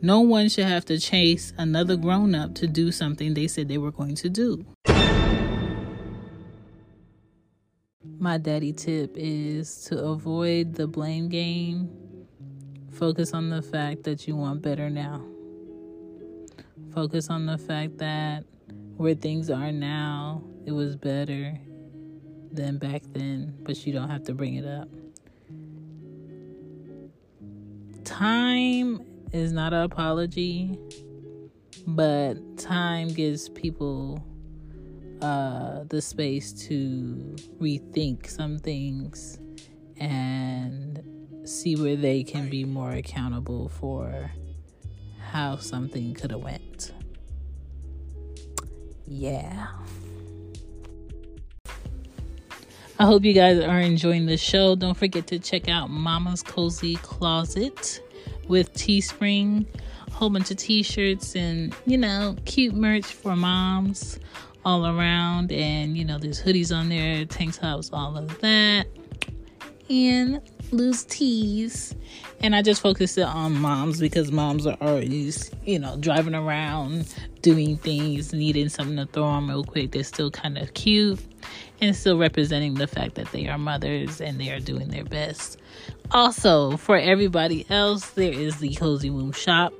No 0.00 0.20
one 0.20 0.48
should 0.48 0.66
have 0.66 0.84
to 0.86 0.98
chase 1.00 1.52
another 1.58 1.96
grown 1.96 2.34
up 2.34 2.54
to 2.56 2.68
do 2.68 2.92
something 2.92 3.34
they 3.34 3.48
said 3.48 3.68
they 3.68 3.78
were 3.78 3.90
going 3.90 4.14
to 4.16 4.28
do. 4.28 4.64
My 8.20 8.38
daddy 8.38 8.72
tip 8.72 9.12
is 9.16 9.84
to 9.86 9.98
avoid 9.98 10.74
the 10.74 10.86
blame 10.86 11.28
game. 11.28 11.90
Focus 12.92 13.32
on 13.32 13.50
the 13.50 13.60
fact 13.60 14.04
that 14.04 14.28
you 14.28 14.36
want 14.36 14.62
better 14.62 14.88
now. 14.88 15.24
Focus 16.94 17.28
on 17.28 17.46
the 17.46 17.58
fact 17.58 17.98
that 17.98 18.44
where 18.96 19.14
things 19.14 19.50
are 19.50 19.72
now, 19.72 20.44
it 20.64 20.72
was 20.72 20.94
better 20.94 21.58
than 22.52 22.78
back 22.78 23.02
then, 23.12 23.54
but 23.62 23.84
you 23.84 23.92
don't 23.92 24.10
have 24.10 24.24
to 24.24 24.34
bring 24.34 24.54
it 24.54 24.64
up. 24.64 24.88
Time 28.04 29.07
is 29.32 29.52
not 29.52 29.72
an 29.72 29.82
apology, 29.82 30.78
but 31.86 32.34
time 32.56 33.08
gives 33.08 33.48
people 33.50 34.24
uh, 35.20 35.84
the 35.88 36.00
space 36.00 36.52
to 36.52 37.36
rethink 37.60 38.28
some 38.28 38.58
things 38.58 39.38
and 39.98 41.02
see 41.44 41.76
where 41.76 41.96
they 41.96 42.22
can 42.22 42.48
be 42.48 42.64
more 42.64 42.92
accountable 42.92 43.68
for 43.68 44.30
how 45.18 45.56
something 45.56 46.14
could 46.14 46.30
have 46.30 46.40
went. 46.40 46.92
Yeah. 49.06 49.68
I 53.00 53.04
hope 53.04 53.24
you 53.24 53.32
guys 53.32 53.60
are 53.60 53.78
enjoying 53.78 54.26
the 54.26 54.36
show. 54.36 54.74
Don't 54.74 54.96
forget 54.96 55.26
to 55.28 55.38
check 55.38 55.68
out 55.68 55.88
Mama's 55.88 56.42
Cozy 56.42 56.96
Closet 56.96 58.02
with 58.48 58.72
Teespring. 58.74 59.66
A 60.06 60.10
whole 60.10 60.30
bunch 60.30 60.50
of 60.50 60.56
t-shirts 60.56 61.36
and, 61.36 61.74
you 61.86 61.98
know, 61.98 62.34
cute 62.44 62.74
merch 62.74 63.04
for 63.04 63.36
moms 63.36 64.18
all 64.64 64.86
around. 64.86 65.52
And, 65.52 65.96
you 65.96 66.04
know, 66.04 66.18
there's 66.18 66.42
hoodies 66.42 66.74
on 66.74 66.88
there, 66.88 67.24
tank 67.24 67.54
tops, 67.54 67.90
all 67.92 68.16
of 68.16 68.40
that. 68.40 68.86
And 69.90 70.40
loose 70.70 71.04
tees. 71.04 71.94
And 72.40 72.54
I 72.54 72.62
just 72.62 72.80
focused 72.80 73.16
it 73.18 73.22
on 73.22 73.54
moms 73.54 74.00
because 74.00 74.30
moms 74.30 74.66
are 74.66 74.76
always, 74.80 75.50
you 75.64 75.78
know, 75.78 75.96
driving 75.96 76.34
around, 76.34 77.14
doing 77.42 77.76
things, 77.76 78.32
needing 78.32 78.68
something 78.68 78.96
to 78.96 79.06
throw 79.06 79.24
on 79.24 79.48
real 79.48 79.64
quick. 79.64 79.92
They're 79.92 80.04
still 80.04 80.30
kind 80.30 80.58
of 80.58 80.74
cute 80.74 81.20
and 81.80 81.94
still 81.96 82.18
representing 82.18 82.74
the 82.74 82.86
fact 82.86 83.14
that 83.14 83.30
they 83.32 83.46
are 83.48 83.58
mothers 83.58 84.20
and 84.20 84.40
they 84.40 84.50
are 84.50 84.60
doing 84.60 84.88
their 84.88 85.04
best. 85.04 85.58
Also, 86.10 86.76
for 86.78 86.96
everybody 86.96 87.66
else, 87.68 88.10
there 88.10 88.32
is 88.32 88.58
the 88.58 88.74
Cozy 88.74 89.10
Womb 89.10 89.32
Shop 89.32 89.74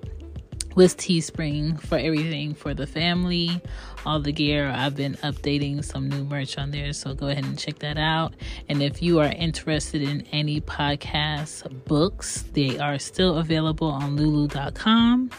with 0.75 0.97
Teespring 0.97 1.81
for 1.81 1.97
everything 1.97 2.55
for 2.55 2.75
the 2.75 2.87
family, 2.87 3.61
all 4.05 4.21
the 4.21 4.31
gear. 4.31 4.69
I've 4.69 4.95
been 4.95 5.15
updating 5.25 5.83
some 5.83 6.09
new 6.09 6.25
merch 6.25 6.59
on 6.59 6.71
there, 6.71 6.93
so 6.93 7.15
go 7.15 7.29
ahead 7.29 7.45
and 7.45 7.59
check 7.59 7.79
that 7.81 7.97
out. 7.97 8.35
And 8.69 8.83
if 8.83 9.03
you 9.03 9.21
are 9.21 9.33
interested 9.33 10.03
in 10.03 10.21
any 10.31 10.61
podcast 10.61 11.85
books, 11.87 12.45
they 12.53 12.79
are 12.79 12.99
still 12.99 13.39
available 13.39 13.89
on 13.89 14.17
lulu.com, 14.17 15.31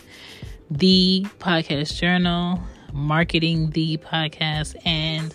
the 0.72 1.25
podcast 1.38 1.98
journal, 1.98 2.60
marketing 2.91 3.69
the 3.69 3.98
podcast, 3.98 4.75
and 4.86 5.34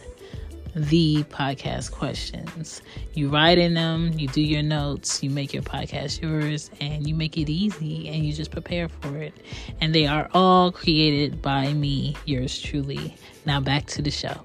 the 0.74 1.22
podcast 1.24 1.92
questions. 1.92 2.82
You 3.14 3.28
write 3.28 3.58
in 3.58 3.74
them, 3.74 4.12
you 4.18 4.28
do 4.28 4.40
your 4.40 4.62
notes, 4.62 5.22
you 5.22 5.30
make 5.30 5.54
your 5.54 5.62
podcast 5.62 6.20
yours, 6.20 6.70
and 6.80 7.06
you 7.06 7.14
make 7.14 7.38
it 7.38 7.48
easy 7.48 8.08
and 8.08 8.24
you 8.24 8.32
just 8.32 8.50
prepare 8.50 8.88
for 8.88 9.16
it. 9.16 9.34
And 9.80 9.94
they 9.94 10.06
are 10.06 10.28
all 10.32 10.72
created 10.72 11.40
by 11.40 11.72
me, 11.72 12.16
yours 12.24 12.60
truly. 12.60 13.14
Now 13.46 13.60
back 13.60 13.86
to 13.86 14.02
the 14.02 14.10
show. 14.10 14.40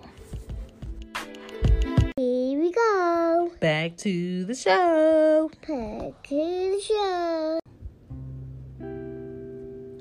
Here 2.15 2.59
we 2.59 2.71
go. 2.71 3.51
Back 3.59 3.98
to 3.98 4.45
the 4.45 4.55
show. 4.55 5.50
Back 5.50 6.24
to 6.27 6.36
the 6.36 6.81
show. 6.81 7.59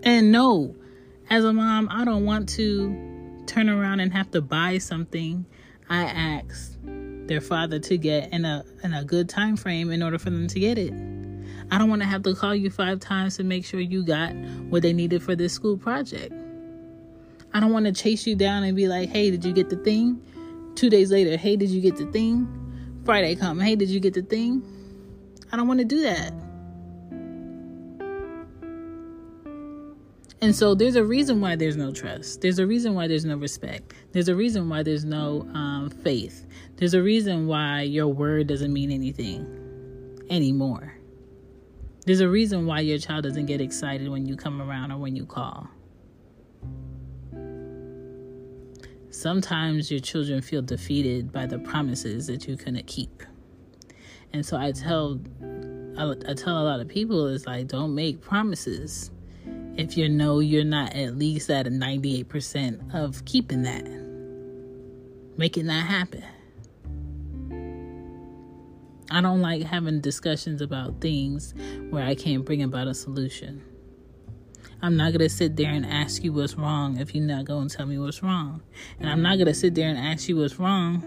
And 0.03 0.31
no, 0.33 0.77
as 1.31 1.45
a 1.45 1.53
mom, 1.53 1.89
I 1.91 2.05
don't 2.05 2.25
want 2.25 2.49
to 2.51 3.45
turn 3.47 3.71
around 3.71 4.01
and 4.01 4.13
have 4.13 4.31
to 4.33 4.43
buy 4.43 4.79
something 4.79 5.47
I 5.89 6.05
asked 6.05 6.77
their 6.83 7.41
father 7.41 7.79
to 7.79 7.99
get 7.99 8.33
in 8.33 8.45
a 8.45 8.65
in 8.83 8.95
a 8.95 9.05
good 9.05 9.29
time 9.29 9.57
frame 9.57 9.91
in 9.91 10.03
order 10.03 10.19
for 10.19 10.31
them 10.31 10.47
to 10.49 10.61
get 10.61 10.79
it. 10.79 10.93
I 11.71 11.79
don't 11.79 11.89
want 11.89 12.03
to 12.03 12.09
have 12.09 12.23
to 12.23 12.35
call 12.35 12.55
you 12.55 12.71
five 12.71 13.01
times 13.01 13.37
to 13.37 13.45
make 13.45 13.65
sure 13.65 13.81
you 13.81 14.03
got 14.03 14.35
what 14.71 14.83
they 14.83 14.93
needed 14.93 15.23
for 15.23 15.37
this 15.37 15.53
school 15.53 15.77
project. 15.77 16.33
I 17.53 17.61
don't 17.61 17.73
want 17.73 17.87
to 17.87 17.93
chase 17.93 18.27
you 18.27 18.37
down 18.37 18.63
and 18.65 18.77
be 18.77 18.89
like, 18.89 19.09
"Hey, 19.09 19.31
did 19.31 19.45
you 19.45 19.53
get 19.53 19.71
the 19.71 19.77
thing?" 19.77 20.21
Two 20.75 20.91
days 20.91 21.11
later, 21.11 21.37
"Hey, 21.37 21.57
did 21.57 21.71
you 21.71 21.81
get 21.81 21.97
the 21.97 22.07
thing?" 22.07 22.47
Friday 23.05 23.35
come, 23.35 23.61
"Hey, 23.61 23.77
did 23.77 23.89
you 23.89 24.01
get 24.01 24.15
the 24.15 24.23
thing?" 24.23 24.63
I 25.51 25.57
don't 25.57 25.69
want 25.69 25.81
to 25.81 25.87
do 25.87 26.03
that. 26.03 26.33
And 30.41 30.55
so 30.55 30.75
there's 30.75 30.95
a 30.95 31.05
reason 31.05 31.41
why 31.41 31.57
there's 31.57 31.77
no 31.77 31.91
trust. 31.93 32.43
There's 32.43 32.61
a 32.61 32.67
reason 32.67 32.95
why 32.95 33.09
there's 33.09 33.25
no 33.25 33.37
respect. 33.37 33.93
There's 34.13 34.29
a 34.29 34.37
reason 34.37 34.69
why 34.69 34.85
there's 34.85 35.05
no 35.05 35.49
um, 35.53 35.91
faith. 35.91 36.47
There's 36.77 36.95
a 36.95 37.03
reason 37.03 37.49
why 37.49 37.83
your 37.83 38.07
word 38.07 38.47
doesn't 38.47 38.73
mean 38.73 38.93
anything 38.93 40.27
anymore. 40.31 40.95
There's 42.07 42.21
a 42.21 42.29
reason 42.29 42.67
why 42.67 42.81
your 42.81 42.99
child 42.99 43.25
doesn't 43.25 43.47
get 43.47 43.61
excited 43.61 44.09
when 44.09 44.27
you 44.27 44.37
come 44.37 44.63
around 44.63 44.93
or 44.93 44.99
when 44.99 45.17
you 45.17 45.27
call. 45.27 45.69
Sometimes 49.11 49.91
your 49.91 50.01
children 50.01 50.41
feel 50.41 50.63
defeated 50.63 51.33
by 51.33 51.47
the 51.47 51.59
promises 51.59 52.29
that 52.29 52.47
you 52.47 52.57
couldn't 52.57 52.87
keep. 52.87 53.25
And 54.33 54.47
so 54.47 54.57
I 54.57 54.71
tell 54.71 55.21
I, 55.99 56.35
tell 56.35 56.63
a 56.63 56.65
lot 56.65 56.79
of 56.79 56.87
people 56.87 57.27
is 57.27 57.45
like 57.45 57.67
don't 57.67 57.95
make 57.95 58.21
promises 58.21 59.11
if 59.79 59.97
you 59.97 60.09
know 60.09 60.41
you're 60.41 60.65
not 60.65 60.95
at 60.97 61.17
least 61.17 61.49
at 61.49 61.69
a 61.69 61.71
98% 61.71 62.95
of 62.95 63.25
keeping 63.25 63.63
that, 63.63 63.87
making 65.39 65.67
that 65.67 65.87
happen. 65.87 66.25
I 69.09 69.21
don't 69.21 69.41
like 69.41 69.63
having 69.63 70.01
discussions 70.01 70.61
about 70.61 71.01
things 71.01 71.55
where 71.91 72.05
I 72.05 72.17
can't 72.17 72.45
bring 72.45 72.63
about 72.63 72.89
a 72.89 72.95
solution. 72.95 73.63
I'm 74.83 74.97
not 74.97 75.13
going 75.13 75.21
to 75.21 75.29
sit 75.29 75.55
there 75.55 75.71
and 75.71 75.87
ask 75.87 76.25
you 76.25 76.33
what's 76.33 76.57
wrong 76.57 76.99
if 76.99 77.15
you're 77.15 77.25
not 77.25 77.45
going 77.45 77.69
to 77.69 77.77
tell 77.77 77.87
me 77.87 77.99
what's 77.99 78.21
wrong. 78.21 78.63
And 78.99 79.09
I'm 79.09 79.23
not 79.23 79.37
going 79.37 79.47
to 79.47 79.55
sit 79.55 79.77
there 79.77 79.89
and 79.89 79.97
ask 79.97 80.29
you 80.29 80.39
what's 80.39 80.59
wrong 80.59 81.03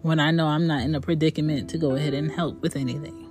when 0.00 0.18
I 0.18 0.30
know 0.30 0.46
I'm 0.46 0.66
not 0.66 0.82
in 0.82 0.94
a 0.94 1.00
predicament 1.02 1.68
to 1.70 1.78
go 1.78 1.94
ahead 1.96 2.14
and 2.14 2.32
help 2.32 2.62
with 2.62 2.76
anything. 2.76 3.21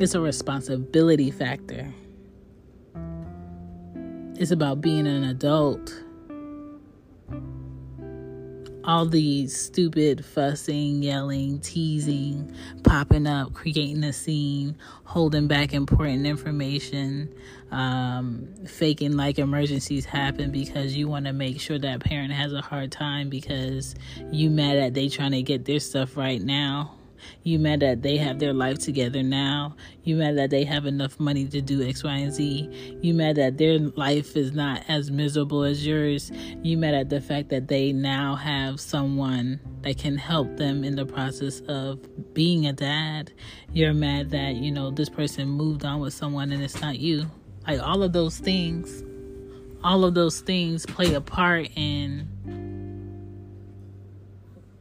It's 0.00 0.14
a 0.14 0.20
responsibility 0.20 1.30
factor. 1.30 1.92
It's 4.36 4.50
about 4.50 4.80
being 4.80 5.06
an 5.06 5.24
adult. 5.24 5.94
All 8.82 9.04
these 9.04 9.54
stupid 9.54 10.24
fussing, 10.24 11.02
yelling, 11.02 11.60
teasing, 11.60 12.50
popping 12.82 13.26
up, 13.26 13.52
creating 13.52 14.02
a 14.04 14.14
scene, 14.14 14.74
holding 15.04 15.48
back 15.48 15.74
important 15.74 16.26
information, 16.26 17.34
um, 17.70 18.48
faking 18.66 19.18
like 19.18 19.38
emergencies 19.38 20.06
happen 20.06 20.50
because 20.50 20.96
you 20.96 21.08
want 21.08 21.26
to 21.26 21.34
make 21.34 21.60
sure 21.60 21.78
that 21.78 22.00
parent 22.00 22.32
has 22.32 22.54
a 22.54 22.62
hard 22.62 22.90
time 22.90 23.28
because 23.28 23.94
you 24.32 24.48
mad 24.48 24.78
at 24.78 24.94
they 24.94 25.10
trying 25.10 25.32
to 25.32 25.42
get 25.42 25.66
their 25.66 25.78
stuff 25.78 26.16
right 26.16 26.40
now 26.40 26.94
you 27.42 27.58
mad 27.58 27.80
that 27.80 28.02
they 28.02 28.16
have 28.16 28.38
their 28.38 28.52
life 28.52 28.78
together 28.78 29.22
now. 29.22 29.76
You 30.04 30.16
mad 30.16 30.36
that 30.38 30.50
they 30.50 30.64
have 30.64 30.86
enough 30.86 31.18
money 31.20 31.46
to 31.46 31.60
do 31.60 31.86
X, 31.86 32.02
Y, 32.02 32.14
and 32.14 32.32
Z. 32.32 32.98
You 33.00 33.14
mad 33.14 33.36
that 33.36 33.58
their 33.58 33.78
life 33.78 34.36
is 34.36 34.52
not 34.52 34.82
as 34.88 35.10
miserable 35.10 35.62
as 35.62 35.86
yours. 35.86 36.30
You 36.62 36.76
mad 36.76 36.94
at 36.94 37.10
the 37.10 37.20
fact 37.20 37.48
that 37.50 37.68
they 37.68 37.92
now 37.92 38.34
have 38.34 38.80
someone 38.80 39.60
that 39.82 39.98
can 39.98 40.16
help 40.16 40.56
them 40.56 40.84
in 40.84 40.96
the 40.96 41.06
process 41.06 41.60
of 41.68 42.00
being 42.34 42.66
a 42.66 42.72
dad. 42.72 43.32
You're 43.72 43.94
mad 43.94 44.30
that, 44.30 44.56
you 44.56 44.70
know, 44.70 44.90
this 44.90 45.08
person 45.08 45.48
moved 45.48 45.84
on 45.84 46.00
with 46.00 46.14
someone 46.14 46.52
and 46.52 46.62
it's 46.62 46.80
not 46.80 46.98
you. 46.98 47.30
Like 47.66 47.80
all 47.80 48.02
of 48.02 48.12
those 48.12 48.38
things, 48.38 49.04
all 49.84 50.04
of 50.04 50.14
those 50.14 50.40
things 50.40 50.86
play 50.86 51.14
a 51.14 51.20
part 51.20 51.68
in 51.76 52.28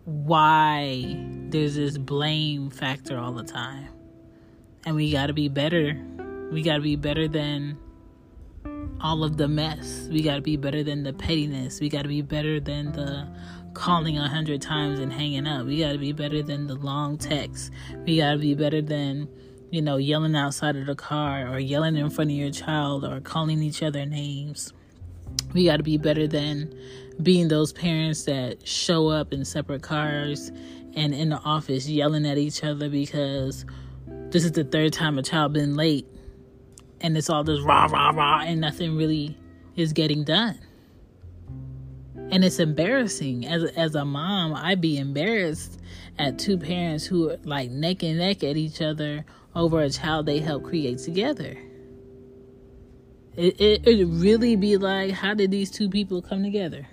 why 0.05 1.15
there's 1.51 1.75
this 1.75 1.97
blame 1.97 2.69
factor 2.69 3.17
all 3.17 3.33
the 3.33 3.43
time. 3.43 3.89
And 4.85 4.95
we 4.95 5.11
got 5.11 5.27
to 5.27 5.33
be 5.33 5.49
better. 5.49 5.99
We 6.51 6.61
got 6.61 6.75
to 6.75 6.81
be 6.81 6.95
better 6.95 7.27
than 7.27 7.77
all 9.01 9.23
of 9.23 9.37
the 9.37 9.47
mess. 9.47 10.07
We 10.11 10.21
got 10.21 10.35
to 10.35 10.41
be 10.41 10.57
better 10.57 10.83
than 10.83 11.03
the 11.03 11.13
pettiness. 11.13 11.79
We 11.79 11.89
got 11.89 12.03
to 12.03 12.07
be 12.07 12.21
better 12.21 12.59
than 12.59 12.91
the 12.91 13.27
calling 13.73 14.17
a 14.17 14.27
hundred 14.27 14.61
times 14.61 14.99
and 14.99 15.11
hanging 15.11 15.47
up. 15.47 15.65
We 15.65 15.79
got 15.79 15.93
to 15.93 15.97
be 15.97 16.11
better 16.11 16.41
than 16.41 16.67
the 16.67 16.75
long 16.75 17.17
texts. 17.17 17.71
We 18.05 18.17
got 18.17 18.33
to 18.33 18.37
be 18.37 18.55
better 18.55 18.81
than, 18.81 19.29
you 19.71 19.81
know, 19.81 19.97
yelling 19.97 20.35
outside 20.35 20.75
of 20.75 20.85
the 20.85 20.95
car 20.95 21.47
or 21.47 21.59
yelling 21.59 21.95
in 21.95 22.09
front 22.09 22.31
of 22.31 22.37
your 22.37 22.51
child 22.51 23.05
or 23.05 23.19
calling 23.21 23.61
each 23.61 23.83
other 23.83 24.05
names. 24.05 24.73
We 25.53 25.65
got 25.65 25.77
to 25.77 25.83
be 25.83 25.97
better 25.97 26.27
than 26.27 26.73
being 27.21 27.47
those 27.49 27.73
parents 27.73 28.23
that 28.23 28.65
show 28.67 29.09
up 29.09 29.33
in 29.33 29.43
separate 29.43 29.83
cars 29.83 30.51
and 30.95 31.13
in 31.13 31.29
the 31.29 31.39
office 31.39 31.87
yelling 31.87 32.25
at 32.25 32.37
each 32.37 32.63
other 32.63 32.89
because 32.89 33.65
this 34.31 34.43
is 34.43 34.51
the 34.51 34.63
third 34.63 34.93
time 34.93 35.17
a 35.17 35.23
child 35.23 35.53
been 35.53 35.75
late. 35.75 36.07
And 37.01 37.17
it's 37.17 37.29
all 37.29 37.43
this 37.43 37.61
rah 37.61 37.85
rah 37.85 38.09
rah 38.09 38.41
and 38.41 38.61
nothing 38.61 38.95
really 38.95 39.37
is 39.75 39.93
getting 39.93 40.23
done. 40.23 40.59
And 42.31 42.43
it's 42.43 42.59
embarrassing. 42.59 43.47
As 43.47 43.63
as 43.75 43.95
a 43.95 44.05
mom 44.05 44.53
i'd 44.53 44.81
be 44.81 44.97
embarrassed 44.97 45.79
at 46.17 46.37
two 46.37 46.57
parents 46.57 47.05
who 47.05 47.31
are 47.31 47.37
like 47.43 47.71
neck 47.71 48.03
and 48.03 48.19
neck 48.19 48.43
at 48.43 48.57
each 48.57 48.81
other 48.81 49.25
over 49.55 49.81
a 49.81 49.89
child 49.89 50.25
they 50.25 50.39
helped 50.39 50.65
create 50.65 50.99
together. 50.99 51.57
It, 53.35 53.61
it, 53.61 53.87
it 53.87 54.05
really 54.05 54.55
be 54.57 54.77
like 54.77 55.11
how 55.11 55.33
did 55.33 55.51
these 55.51 55.71
two 55.71 55.89
people 55.89 56.21
come 56.21 56.43
together 56.43 56.87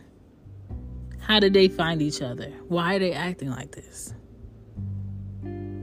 how 1.27 1.41
did 1.41 1.55
they 1.55 1.67
find 1.67 2.01
each 2.01 2.23
other? 2.23 2.53
Why 2.69 2.95
are 2.95 2.99
they 3.01 3.13
acting 3.13 3.51
like 3.51 3.73
this? 3.73 4.15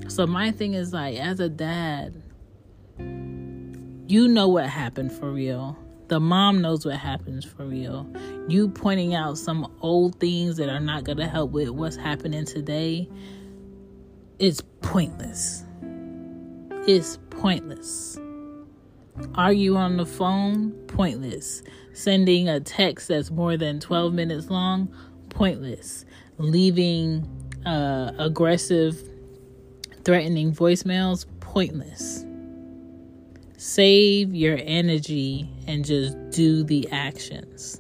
So, 0.08 0.26
my 0.26 0.52
thing 0.52 0.74
is 0.74 0.94
like, 0.94 1.18
as 1.18 1.42
a 1.42 1.50
dad, 1.50 2.24
you 4.08 4.30
know 4.30 4.48
what 4.48 4.70
happened 4.70 5.12
for 5.12 5.34
real. 5.34 5.78
The 6.08 6.22
mom 6.22 6.62
knows 6.62 6.86
what 6.86 6.96
happens 6.96 7.44
for 7.44 7.66
real. 7.66 8.10
You 8.48 8.70
pointing 8.70 9.16
out 9.16 9.38
some 9.38 9.70
old 9.82 10.18
things 10.22 10.56
that 10.58 10.70
are 10.70 10.80
not 10.80 11.04
going 11.04 11.18
to 11.18 11.28
help 11.28 11.52
with 11.52 11.72
what's 11.72 11.98
happening 11.98 12.46
today 12.46 13.10
is 14.40 14.62
pointless. 14.82 15.66
It's 16.88 17.20
pointless. 17.32 18.18
Are 19.36 19.54
you 19.54 19.76
on 19.76 19.98
the 19.98 20.06
phone? 20.06 20.72
Pointless. 20.88 21.64
Sending 21.92 22.48
a 22.48 22.62
text 22.62 23.10
that's 23.10 23.30
more 23.30 23.58
than 23.58 23.82
12 23.82 24.14
minutes 24.14 24.50
long? 24.50 24.94
Pointless. 25.34 26.06
Leaving 26.38 27.28
uh, 27.66 28.12
aggressive, 28.18 29.02
threatening 30.04 30.52
voicemails, 30.52 31.26
pointless. 31.40 32.26
Save 33.58 34.36
your 34.36 34.60
energy 34.62 35.50
and 35.68 35.86
just 35.86 36.18
do 36.32 36.64
the 36.64 36.90
actions. 36.92 37.80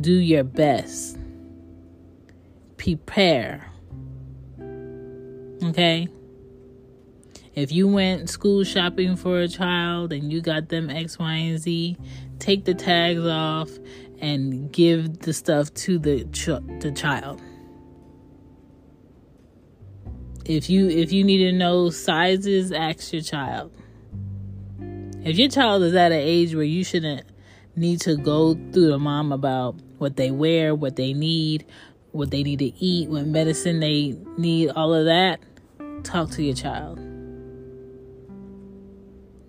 Do 0.00 0.12
your 0.12 0.44
best. 0.44 1.18
Prepare. 2.76 3.70
Okay? 5.62 6.08
If 7.54 7.72
you 7.72 7.88
went 7.88 8.30
school 8.30 8.64
shopping 8.64 9.16
for 9.16 9.40
a 9.40 9.48
child 9.48 10.12
and 10.12 10.32
you 10.32 10.40
got 10.40 10.68
them 10.68 10.88
X, 10.88 11.18
Y, 11.18 11.34
and 11.34 11.58
Z, 11.58 11.96
take 12.38 12.64
the 12.64 12.74
tags 12.74 13.24
off 13.24 13.70
and 14.20 14.72
give 14.72 15.20
the 15.20 15.32
stuff 15.32 15.72
to 15.74 15.98
the 15.98 16.24
ch- 16.26 16.80
the 16.80 16.92
child. 16.94 17.40
If 20.44 20.68
you 20.68 20.88
if 20.88 21.12
you 21.12 21.24
need 21.24 21.38
to 21.38 21.52
know 21.52 21.90
sizes, 21.90 22.72
ask 22.72 23.12
your 23.12 23.22
child. 23.22 23.72
If 25.22 25.38
your 25.38 25.48
child 25.48 25.82
is 25.82 25.94
at 25.94 26.12
an 26.12 26.20
age 26.20 26.54
where 26.54 26.64
you 26.64 26.82
shouldn't 26.82 27.26
need 27.76 28.00
to 28.02 28.16
go 28.16 28.54
through 28.54 28.88
the 28.88 28.98
mom 28.98 29.32
about 29.32 29.76
what 29.98 30.16
they 30.16 30.30
wear, 30.30 30.74
what 30.74 30.96
they 30.96 31.12
need, 31.12 31.66
what 32.12 32.30
they 32.30 32.42
need 32.42 32.58
to 32.60 32.72
eat, 32.82 33.08
what 33.08 33.26
medicine 33.26 33.80
they 33.80 34.16
need, 34.38 34.70
all 34.70 34.94
of 34.94 35.04
that, 35.04 35.40
talk 36.02 36.30
to 36.30 36.42
your 36.42 36.54
child. 36.54 36.98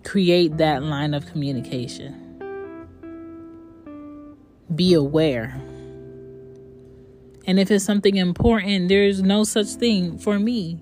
Create 0.03 0.57
that 0.57 0.83
line 0.83 1.13
of 1.13 1.25
communication 1.27 2.20
be 4.75 4.93
aware. 4.93 5.61
And 7.45 7.59
if 7.59 7.71
it's 7.71 7.83
something 7.83 8.15
important, 8.15 8.87
there's 8.89 9.21
no 9.21 9.43
such 9.43 9.67
thing 9.67 10.17
for 10.17 10.39
me 10.39 10.81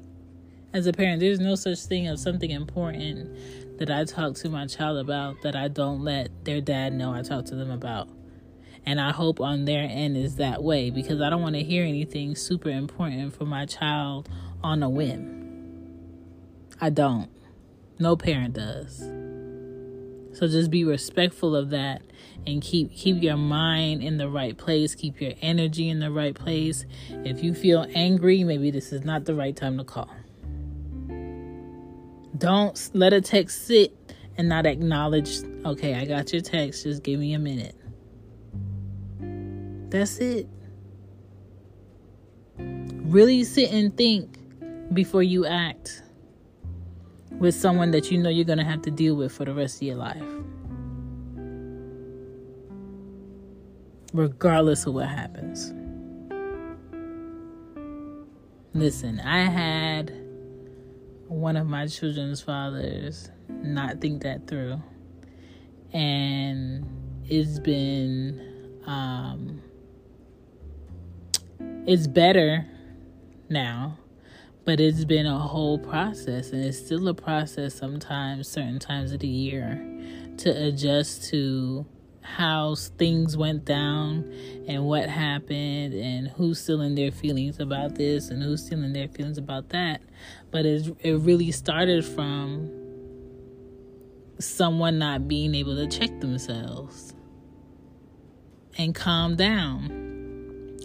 as 0.73 0.87
a 0.87 0.93
parent. 0.93 1.19
There's 1.19 1.39
no 1.39 1.55
such 1.55 1.79
thing 1.79 2.07
of 2.07 2.19
something 2.19 2.51
important 2.51 3.77
that 3.79 3.89
I 3.89 4.03
talk 4.03 4.35
to 4.35 4.49
my 4.49 4.67
child 4.67 4.97
about 4.97 5.41
that 5.41 5.55
I 5.55 5.69
don't 5.69 6.03
let 6.03 6.43
their 6.43 6.59
dad 6.59 6.93
know 6.93 7.13
I 7.13 7.21
talk 7.21 7.45
to 7.45 7.55
them 7.55 7.71
about. 7.71 8.09
And 8.85 8.99
I 8.99 9.11
hope 9.11 9.39
on 9.39 9.65
their 9.65 9.87
end 9.89 10.17
is 10.17 10.35
that 10.35 10.63
way 10.63 10.89
because 10.89 11.21
I 11.21 11.29
don't 11.29 11.41
want 11.41 11.55
to 11.55 11.63
hear 11.63 11.83
anything 11.83 12.35
super 12.35 12.69
important 12.69 13.33
for 13.33 13.45
my 13.45 13.65
child 13.65 14.29
on 14.63 14.83
a 14.83 14.89
whim. 14.89 15.39
I 16.81 16.89
don't. 16.89 17.29
No 17.99 18.15
parent 18.15 18.55
does. 18.55 19.01
So 20.39 20.47
just 20.47 20.71
be 20.71 20.85
respectful 20.85 21.53
of 21.53 21.71
that 21.71 22.01
and 22.47 22.61
keep 22.61 22.93
keep 22.93 23.21
your 23.21 23.35
mind 23.35 24.01
in 24.01 24.15
the 24.15 24.29
right 24.29 24.57
place, 24.57 24.95
keep 24.95 25.19
your 25.19 25.33
energy 25.41 25.89
in 25.89 25.99
the 25.99 26.11
right 26.11 26.33
place. 26.33 26.85
If 27.09 27.43
you 27.43 27.53
feel 27.53 27.85
angry, 27.93 28.45
maybe 28.45 28.71
this 28.71 28.93
is 28.93 29.03
not 29.03 29.25
the 29.25 29.35
right 29.35 29.53
time 29.53 29.77
to 29.79 29.83
call. 29.83 30.09
Don't 32.37 32.89
let 32.93 33.11
a 33.11 33.19
text 33.19 33.67
sit 33.67 33.93
and 34.37 34.47
not 34.47 34.65
acknowledge, 34.65 35.39
okay, 35.65 35.95
I 35.95 36.05
got 36.05 36.31
your 36.31 36.41
text, 36.41 36.83
just 36.83 37.03
give 37.03 37.19
me 37.19 37.33
a 37.33 37.39
minute. 37.39 37.75
That's 39.91 40.19
it. 40.19 40.47
Really 42.57 43.43
sit 43.43 43.73
and 43.73 43.97
think 43.97 44.37
before 44.93 45.21
you 45.21 45.45
act 45.45 46.01
with 47.39 47.55
someone 47.55 47.91
that 47.91 48.11
you 48.11 48.17
know 48.17 48.29
you're 48.29 48.45
going 48.45 48.59
to 48.59 48.65
have 48.65 48.81
to 48.83 48.91
deal 48.91 49.15
with 49.15 49.31
for 49.31 49.45
the 49.45 49.53
rest 49.53 49.77
of 49.77 49.83
your 49.83 49.95
life. 49.95 50.23
Regardless 54.13 54.85
of 54.85 54.93
what 54.93 55.07
happens. 55.07 55.73
Listen, 58.73 59.19
I 59.19 59.43
had 59.43 60.11
one 61.27 61.55
of 61.57 61.67
my 61.67 61.87
children's 61.87 62.41
fathers 62.41 63.29
not 63.47 64.01
think 64.01 64.23
that 64.23 64.47
through. 64.47 64.81
And 65.93 66.85
it's 67.25 67.59
been 67.59 68.81
um 68.85 69.61
it's 71.85 72.07
better 72.07 72.65
now, 73.49 73.98
but 74.69 74.79
it's 74.79 75.03
been 75.03 75.25
a 75.25 75.39
whole 75.39 75.79
process 75.79 76.51
and 76.51 76.63
it's 76.63 76.77
still 76.77 77.07
a 77.07 77.13
process 77.15 77.73
sometimes 77.73 78.47
certain 78.47 78.77
times 78.77 79.11
of 79.11 79.19
the 79.19 79.27
year 79.27 79.83
to 80.37 80.47
adjust 80.67 81.27
to 81.27 81.83
how 82.21 82.75
things 82.75 83.35
went 83.35 83.65
down 83.65 84.31
and 84.67 84.85
what 84.85 85.09
happened 85.09 85.95
and 85.95 86.27
who's 86.27 86.59
still 86.59 86.81
in 86.81 86.93
their 86.93 87.09
feelings 87.09 87.59
about 87.59 87.95
this 87.95 88.29
and 88.29 88.43
who's 88.43 88.63
still 88.63 88.83
in 88.83 88.93
their 88.93 89.07
feelings 89.07 89.39
about 89.39 89.69
that. 89.69 90.03
But 90.51 90.67
it, 90.67 90.95
it 90.99 91.13
really 91.13 91.51
started 91.51 92.05
from 92.05 92.69
someone 94.37 94.99
not 94.99 95.27
being 95.27 95.55
able 95.55 95.77
to 95.77 95.87
check 95.87 96.19
themselves 96.19 97.15
and 98.77 98.93
calm 98.93 99.35
down 99.35 99.89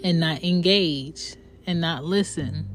and 0.02 0.20
not 0.20 0.42
engage 0.42 1.36
and 1.66 1.82
not 1.82 2.02
listen. 2.02 2.73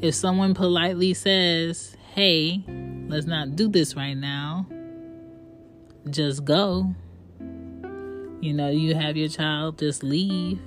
If 0.00 0.14
someone 0.14 0.52
politely 0.52 1.14
says, 1.14 1.96
hey, 2.14 2.62
let's 3.08 3.26
not 3.26 3.56
do 3.56 3.68
this 3.68 3.96
right 3.96 4.16
now, 4.16 4.66
just 6.10 6.44
go. 6.44 6.94
You 8.40 8.52
know 8.52 8.68
you 8.68 8.94
have 8.94 9.16
your 9.16 9.28
child 9.28 9.78
just 9.78 10.02
leave. 10.02 10.60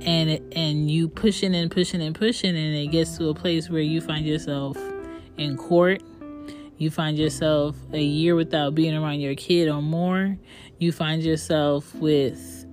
And 0.00 0.40
and 0.56 0.90
you 0.90 1.08
pushing 1.08 1.54
and 1.54 1.70
pushing 1.70 2.02
and 2.02 2.14
pushing 2.14 2.56
and 2.56 2.74
it 2.74 2.88
gets 2.88 3.18
to 3.18 3.28
a 3.28 3.34
place 3.34 3.68
where 3.68 3.82
you 3.82 4.00
find 4.00 4.26
yourself 4.26 4.76
in 5.36 5.56
court. 5.56 6.02
You 6.78 6.90
find 6.90 7.16
yourself 7.18 7.76
a 7.92 8.02
year 8.02 8.34
without 8.34 8.74
being 8.74 8.96
around 8.96 9.20
your 9.20 9.34
kid 9.34 9.68
or 9.68 9.82
more. 9.82 10.36
You 10.78 10.90
find 10.90 11.22
yourself 11.22 11.94
with 11.94 12.66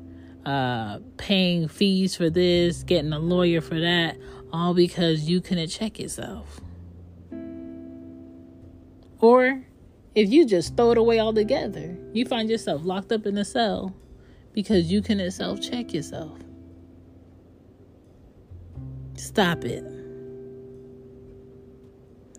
uh, 0.45 1.00
paying 1.17 1.67
fees 1.67 2.15
for 2.15 2.30
this 2.30 2.84
getting 2.84 3.13
a 3.13 3.19
lawyer 3.19 3.62
for 3.62 3.80
that 3.80 4.17
all 4.51 4.73
because 4.73 5.29
you 5.29 5.41
couldn't 5.41 5.69
check 5.69 5.99
yourself 5.99 6.62
or 9.19 9.63
if 10.15 10.29
you 10.29 10.45
just 10.45 10.75
throw 10.75 10.91
it 10.91 10.97
away 10.97 11.19
altogether, 11.19 11.97
you 12.13 12.25
find 12.25 12.49
yourself 12.49 12.83
locked 12.83 13.12
up 13.12 13.25
in 13.25 13.38
a 13.38 13.45
cell 13.45 13.95
because 14.53 14.91
you 14.91 15.01
can 15.01 15.29
self 15.31 15.62
check 15.62 15.93
yourself. 15.93 16.39
Stop 19.15 19.65
it. 19.65 19.83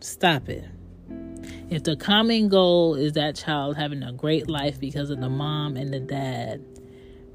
Stop 0.01 0.49
it. 0.49 0.65
If 1.69 1.85
the 1.85 1.97
common 1.97 2.49
goal 2.49 2.95
is 2.95 3.13
that 3.13 3.37
child 3.37 3.77
having 3.77 4.03
a 4.03 4.13
great 4.13 4.49
life 4.49 4.81
because 4.81 5.11
of 5.11 5.21
the 5.21 5.29
mom 5.29 5.77
and 5.77 5.93
the 5.93 6.01
dad, 6.01 6.65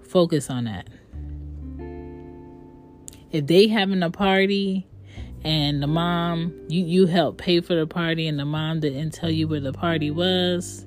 focus 0.04 0.50
on 0.50 0.66
that. 0.66 0.88
If 3.36 3.48
they 3.48 3.68
having 3.68 4.02
a 4.02 4.10
party 4.10 4.88
and 5.44 5.84
the 5.84 5.88
mom 5.88 6.54
you 6.70 6.86
you 6.86 7.06
helped 7.06 7.38
pay 7.38 7.60
for 7.60 7.76
the 7.76 7.86
party 7.86 8.30
and 8.30 8.40
the 8.40 8.46
mom 8.46 8.80
didn't 8.80 9.12
tell 9.12 9.30
you 9.30 9.46
where 9.46 9.60
the 9.60 9.74
party 9.74 10.10
was 10.10 10.86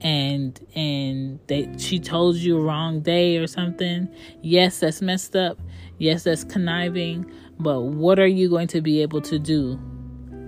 and 0.00 0.58
and 0.74 1.38
they 1.48 1.68
she 1.76 1.98
told 2.00 2.36
you 2.36 2.58
wrong 2.58 3.02
day 3.02 3.36
or 3.36 3.46
something 3.46 4.08
yes 4.40 4.80
that's 4.80 5.02
messed 5.02 5.36
up. 5.36 5.58
Yes 5.98 6.22
that's 6.22 6.44
conniving. 6.44 7.30
But 7.58 7.82
what 7.82 8.18
are 8.18 8.26
you 8.26 8.48
going 8.48 8.68
to 8.68 8.80
be 8.80 9.02
able 9.02 9.20
to 9.20 9.38
do 9.38 9.78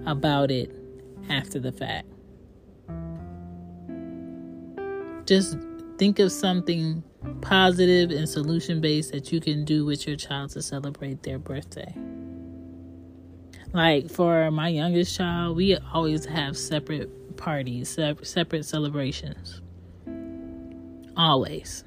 about 0.07 0.51
it 0.51 0.75
after 1.29 1.61
the 1.61 1.73
fact? 1.73 2.09
Just 5.27 5.59
think 5.99 6.19
of 6.19 6.33
something 6.33 7.05
positive 7.41 8.11
and 8.11 8.29
solution 8.29 8.81
based 8.81 9.13
that 9.13 9.33
you 9.33 9.41
can 9.41 9.65
do 9.65 9.85
with 9.85 10.07
your 10.07 10.17
child 10.17 10.51
to 10.51 10.63
celebrate 10.63 11.23
their 11.23 11.39
birthday 11.39 11.95
like 13.73 14.11
for 14.11 14.51
my 14.51 14.69
youngest 14.69 15.17
child, 15.17 15.57
we 15.57 15.77
always 15.77 16.27
have 16.27 16.57
separate 16.57 17.37
parties, 17.37 17.89
separate 18.23 18.65
celebrations. 18.65 19.61
Always. 21.17 21.85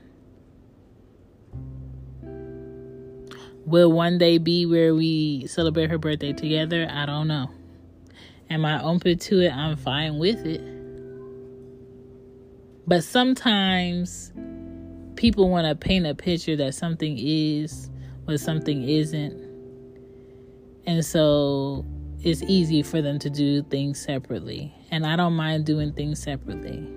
Will 3.65 3.91
one 3.91 4.17
day 4.17 4.37
be 4.37 4.65
where 4.65 4.93
we 4.93 5.47
celebrate 5.47 5.89
her 5.89 5.97
birthday 5.97 6.33
together? 6.33 6.87
I 6.89 7.05
don't 7.05 7.27
know. 7.27 7.49
Am 8.49 8.63
I 8.65 8.81
open 8.83 9.17
to 9.17 9.41
it? 9.41 9.51
I'm 9.51 9.75
fine 9.75 10.17
with 10.17 10.45
it. 10.45 10.61
But 12.87 13.03
sometimes 13.03 14.31
people 15.15 15.49
want 15.49 15.67
to 15.67 15.75
paint 15.75 16.05
a 16.05 16.15
picture 16.15 16.55
that 16.55 16.73
something 16.75 17.17
is 17.17 17.89
what 18.25 18.39
something 18.39 18.87
isn't. 18.87 19.33
And 20.85 21.03
so 21.03 21.85
it's 22.21 22.41
easy 22.43 22.83
for 22.83 23.01
them 23.01 23.19
to 23.19 23.29
do 23.29 23.63
things 23.63 23.99
separately. 24.01 24.73
And 24.91 25.05
I 25.05 25.15
don't 25.15 25.33
mind 25.33 25.65
doing 25.65 25.93
things 25.93 26.21
separately. 26.21 26.87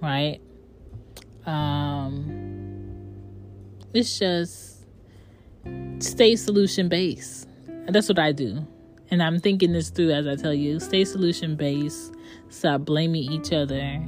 Right? 0.00 0.40
Um 1.46 2.48
it's 3.92 4.18
just 4.18 4.86
stay 5.98 6.36
solution 6.36 6.88
based. 6.88 7.48
That's 7.88 8.08
what 8.08 8.18
I 8.18 8.32
do. 8.32 8.66
And 9.10 9.22
I'm 9.22 9.40
thinking 9.40 9.72
this 9.72 9.90
through 9.90 10.12
as 10.12 10.26
I 10.26 10.36
tell 10.36 10.54
you. 10.54 10.78
Stay 10.78 11.04
solution 11.04 11.56
based. 11.56 12.14
Stop 12.48 12.82
blaming 12.82 13.30
each 13.32 13.52
other. 13.52 14.00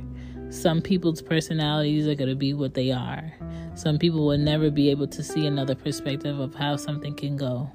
Some 0.53 0.83
people's 0.83 1.23
personalities 1.23 2.07
are 2.07 2.15
going 2.15 2.29
to 2.29 2.37
be 2.37 2.53
what 2.53 2.75
they 2.75 2.93
are. 2.93 3.33
Some 3.75 3.99
people 3.99 4.27
will 4.27 4.37
never 4.37 4.71
be 4.71 4.91
able 4.91 5.07
to 5.07 5.23
see 5.23 5.47
another 5.47 5.75
perspective 5.75 6.39
of 6.39 6.55
how 6.55 6.77
something 6.77 7.15
can 7.15 7.39
go. 7.39 7.71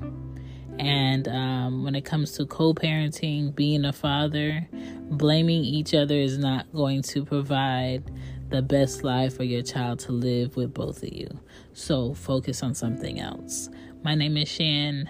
And 0.77 1.27
um, 1.27 1.83
when 1.83 1.95
it 1.95 2.05
comes 2.05 2.33
to 2.33 2.45
co 2.45 2.75
parenting, 2.75 3.55
being 3.55 3.83
a 3.83 3.91
father, 3.91 4.69
blaming 5.09 5.63
each 5.65 5.95
other 5.95 6.13
is 6.13 6.37
not 6.37 6.71
going 6.71 7.01
to 7.01 7.25
provide 7.25 8.11
the 8.49 8.61
best 8.61 9.03
life 9.03 9.35
for 9.35 9.43
your 9.43 9.63
child 9.63 9.97
to 10.01 10.11
live 10.11 10.55
with 10.55 10.75
both 10.75 11.01
of 11.01 11.11
you. 11.11 11.29
So 11.73 12.13
focus 12.13 12.61
on 12.61 12.75
something 12.75 13.19
else. 13.19 13.71
My 14.03 14.13
name 14.13 14.37
is 14.37 14.49
Shan. 14.49 15.09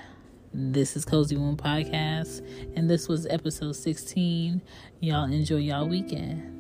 This 0.54 0.96
is 0.96 1.04
Cozy 1.04 1.36
Womb 1.36 1.58
Podcast, 1.58 2.48
and 2.78 2.90
this 2.90 3.10
was 3.10 3.28
episode 3.28 3.76
16. 3.76 4.62
Y'all 5.02 5.30
enjoy 5.30 5.58
y'all 5.58 5.86
weekend. 5.86 6.57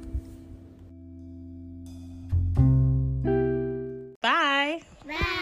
Bye. 4.22 4.82
Bye. 5.06 5.37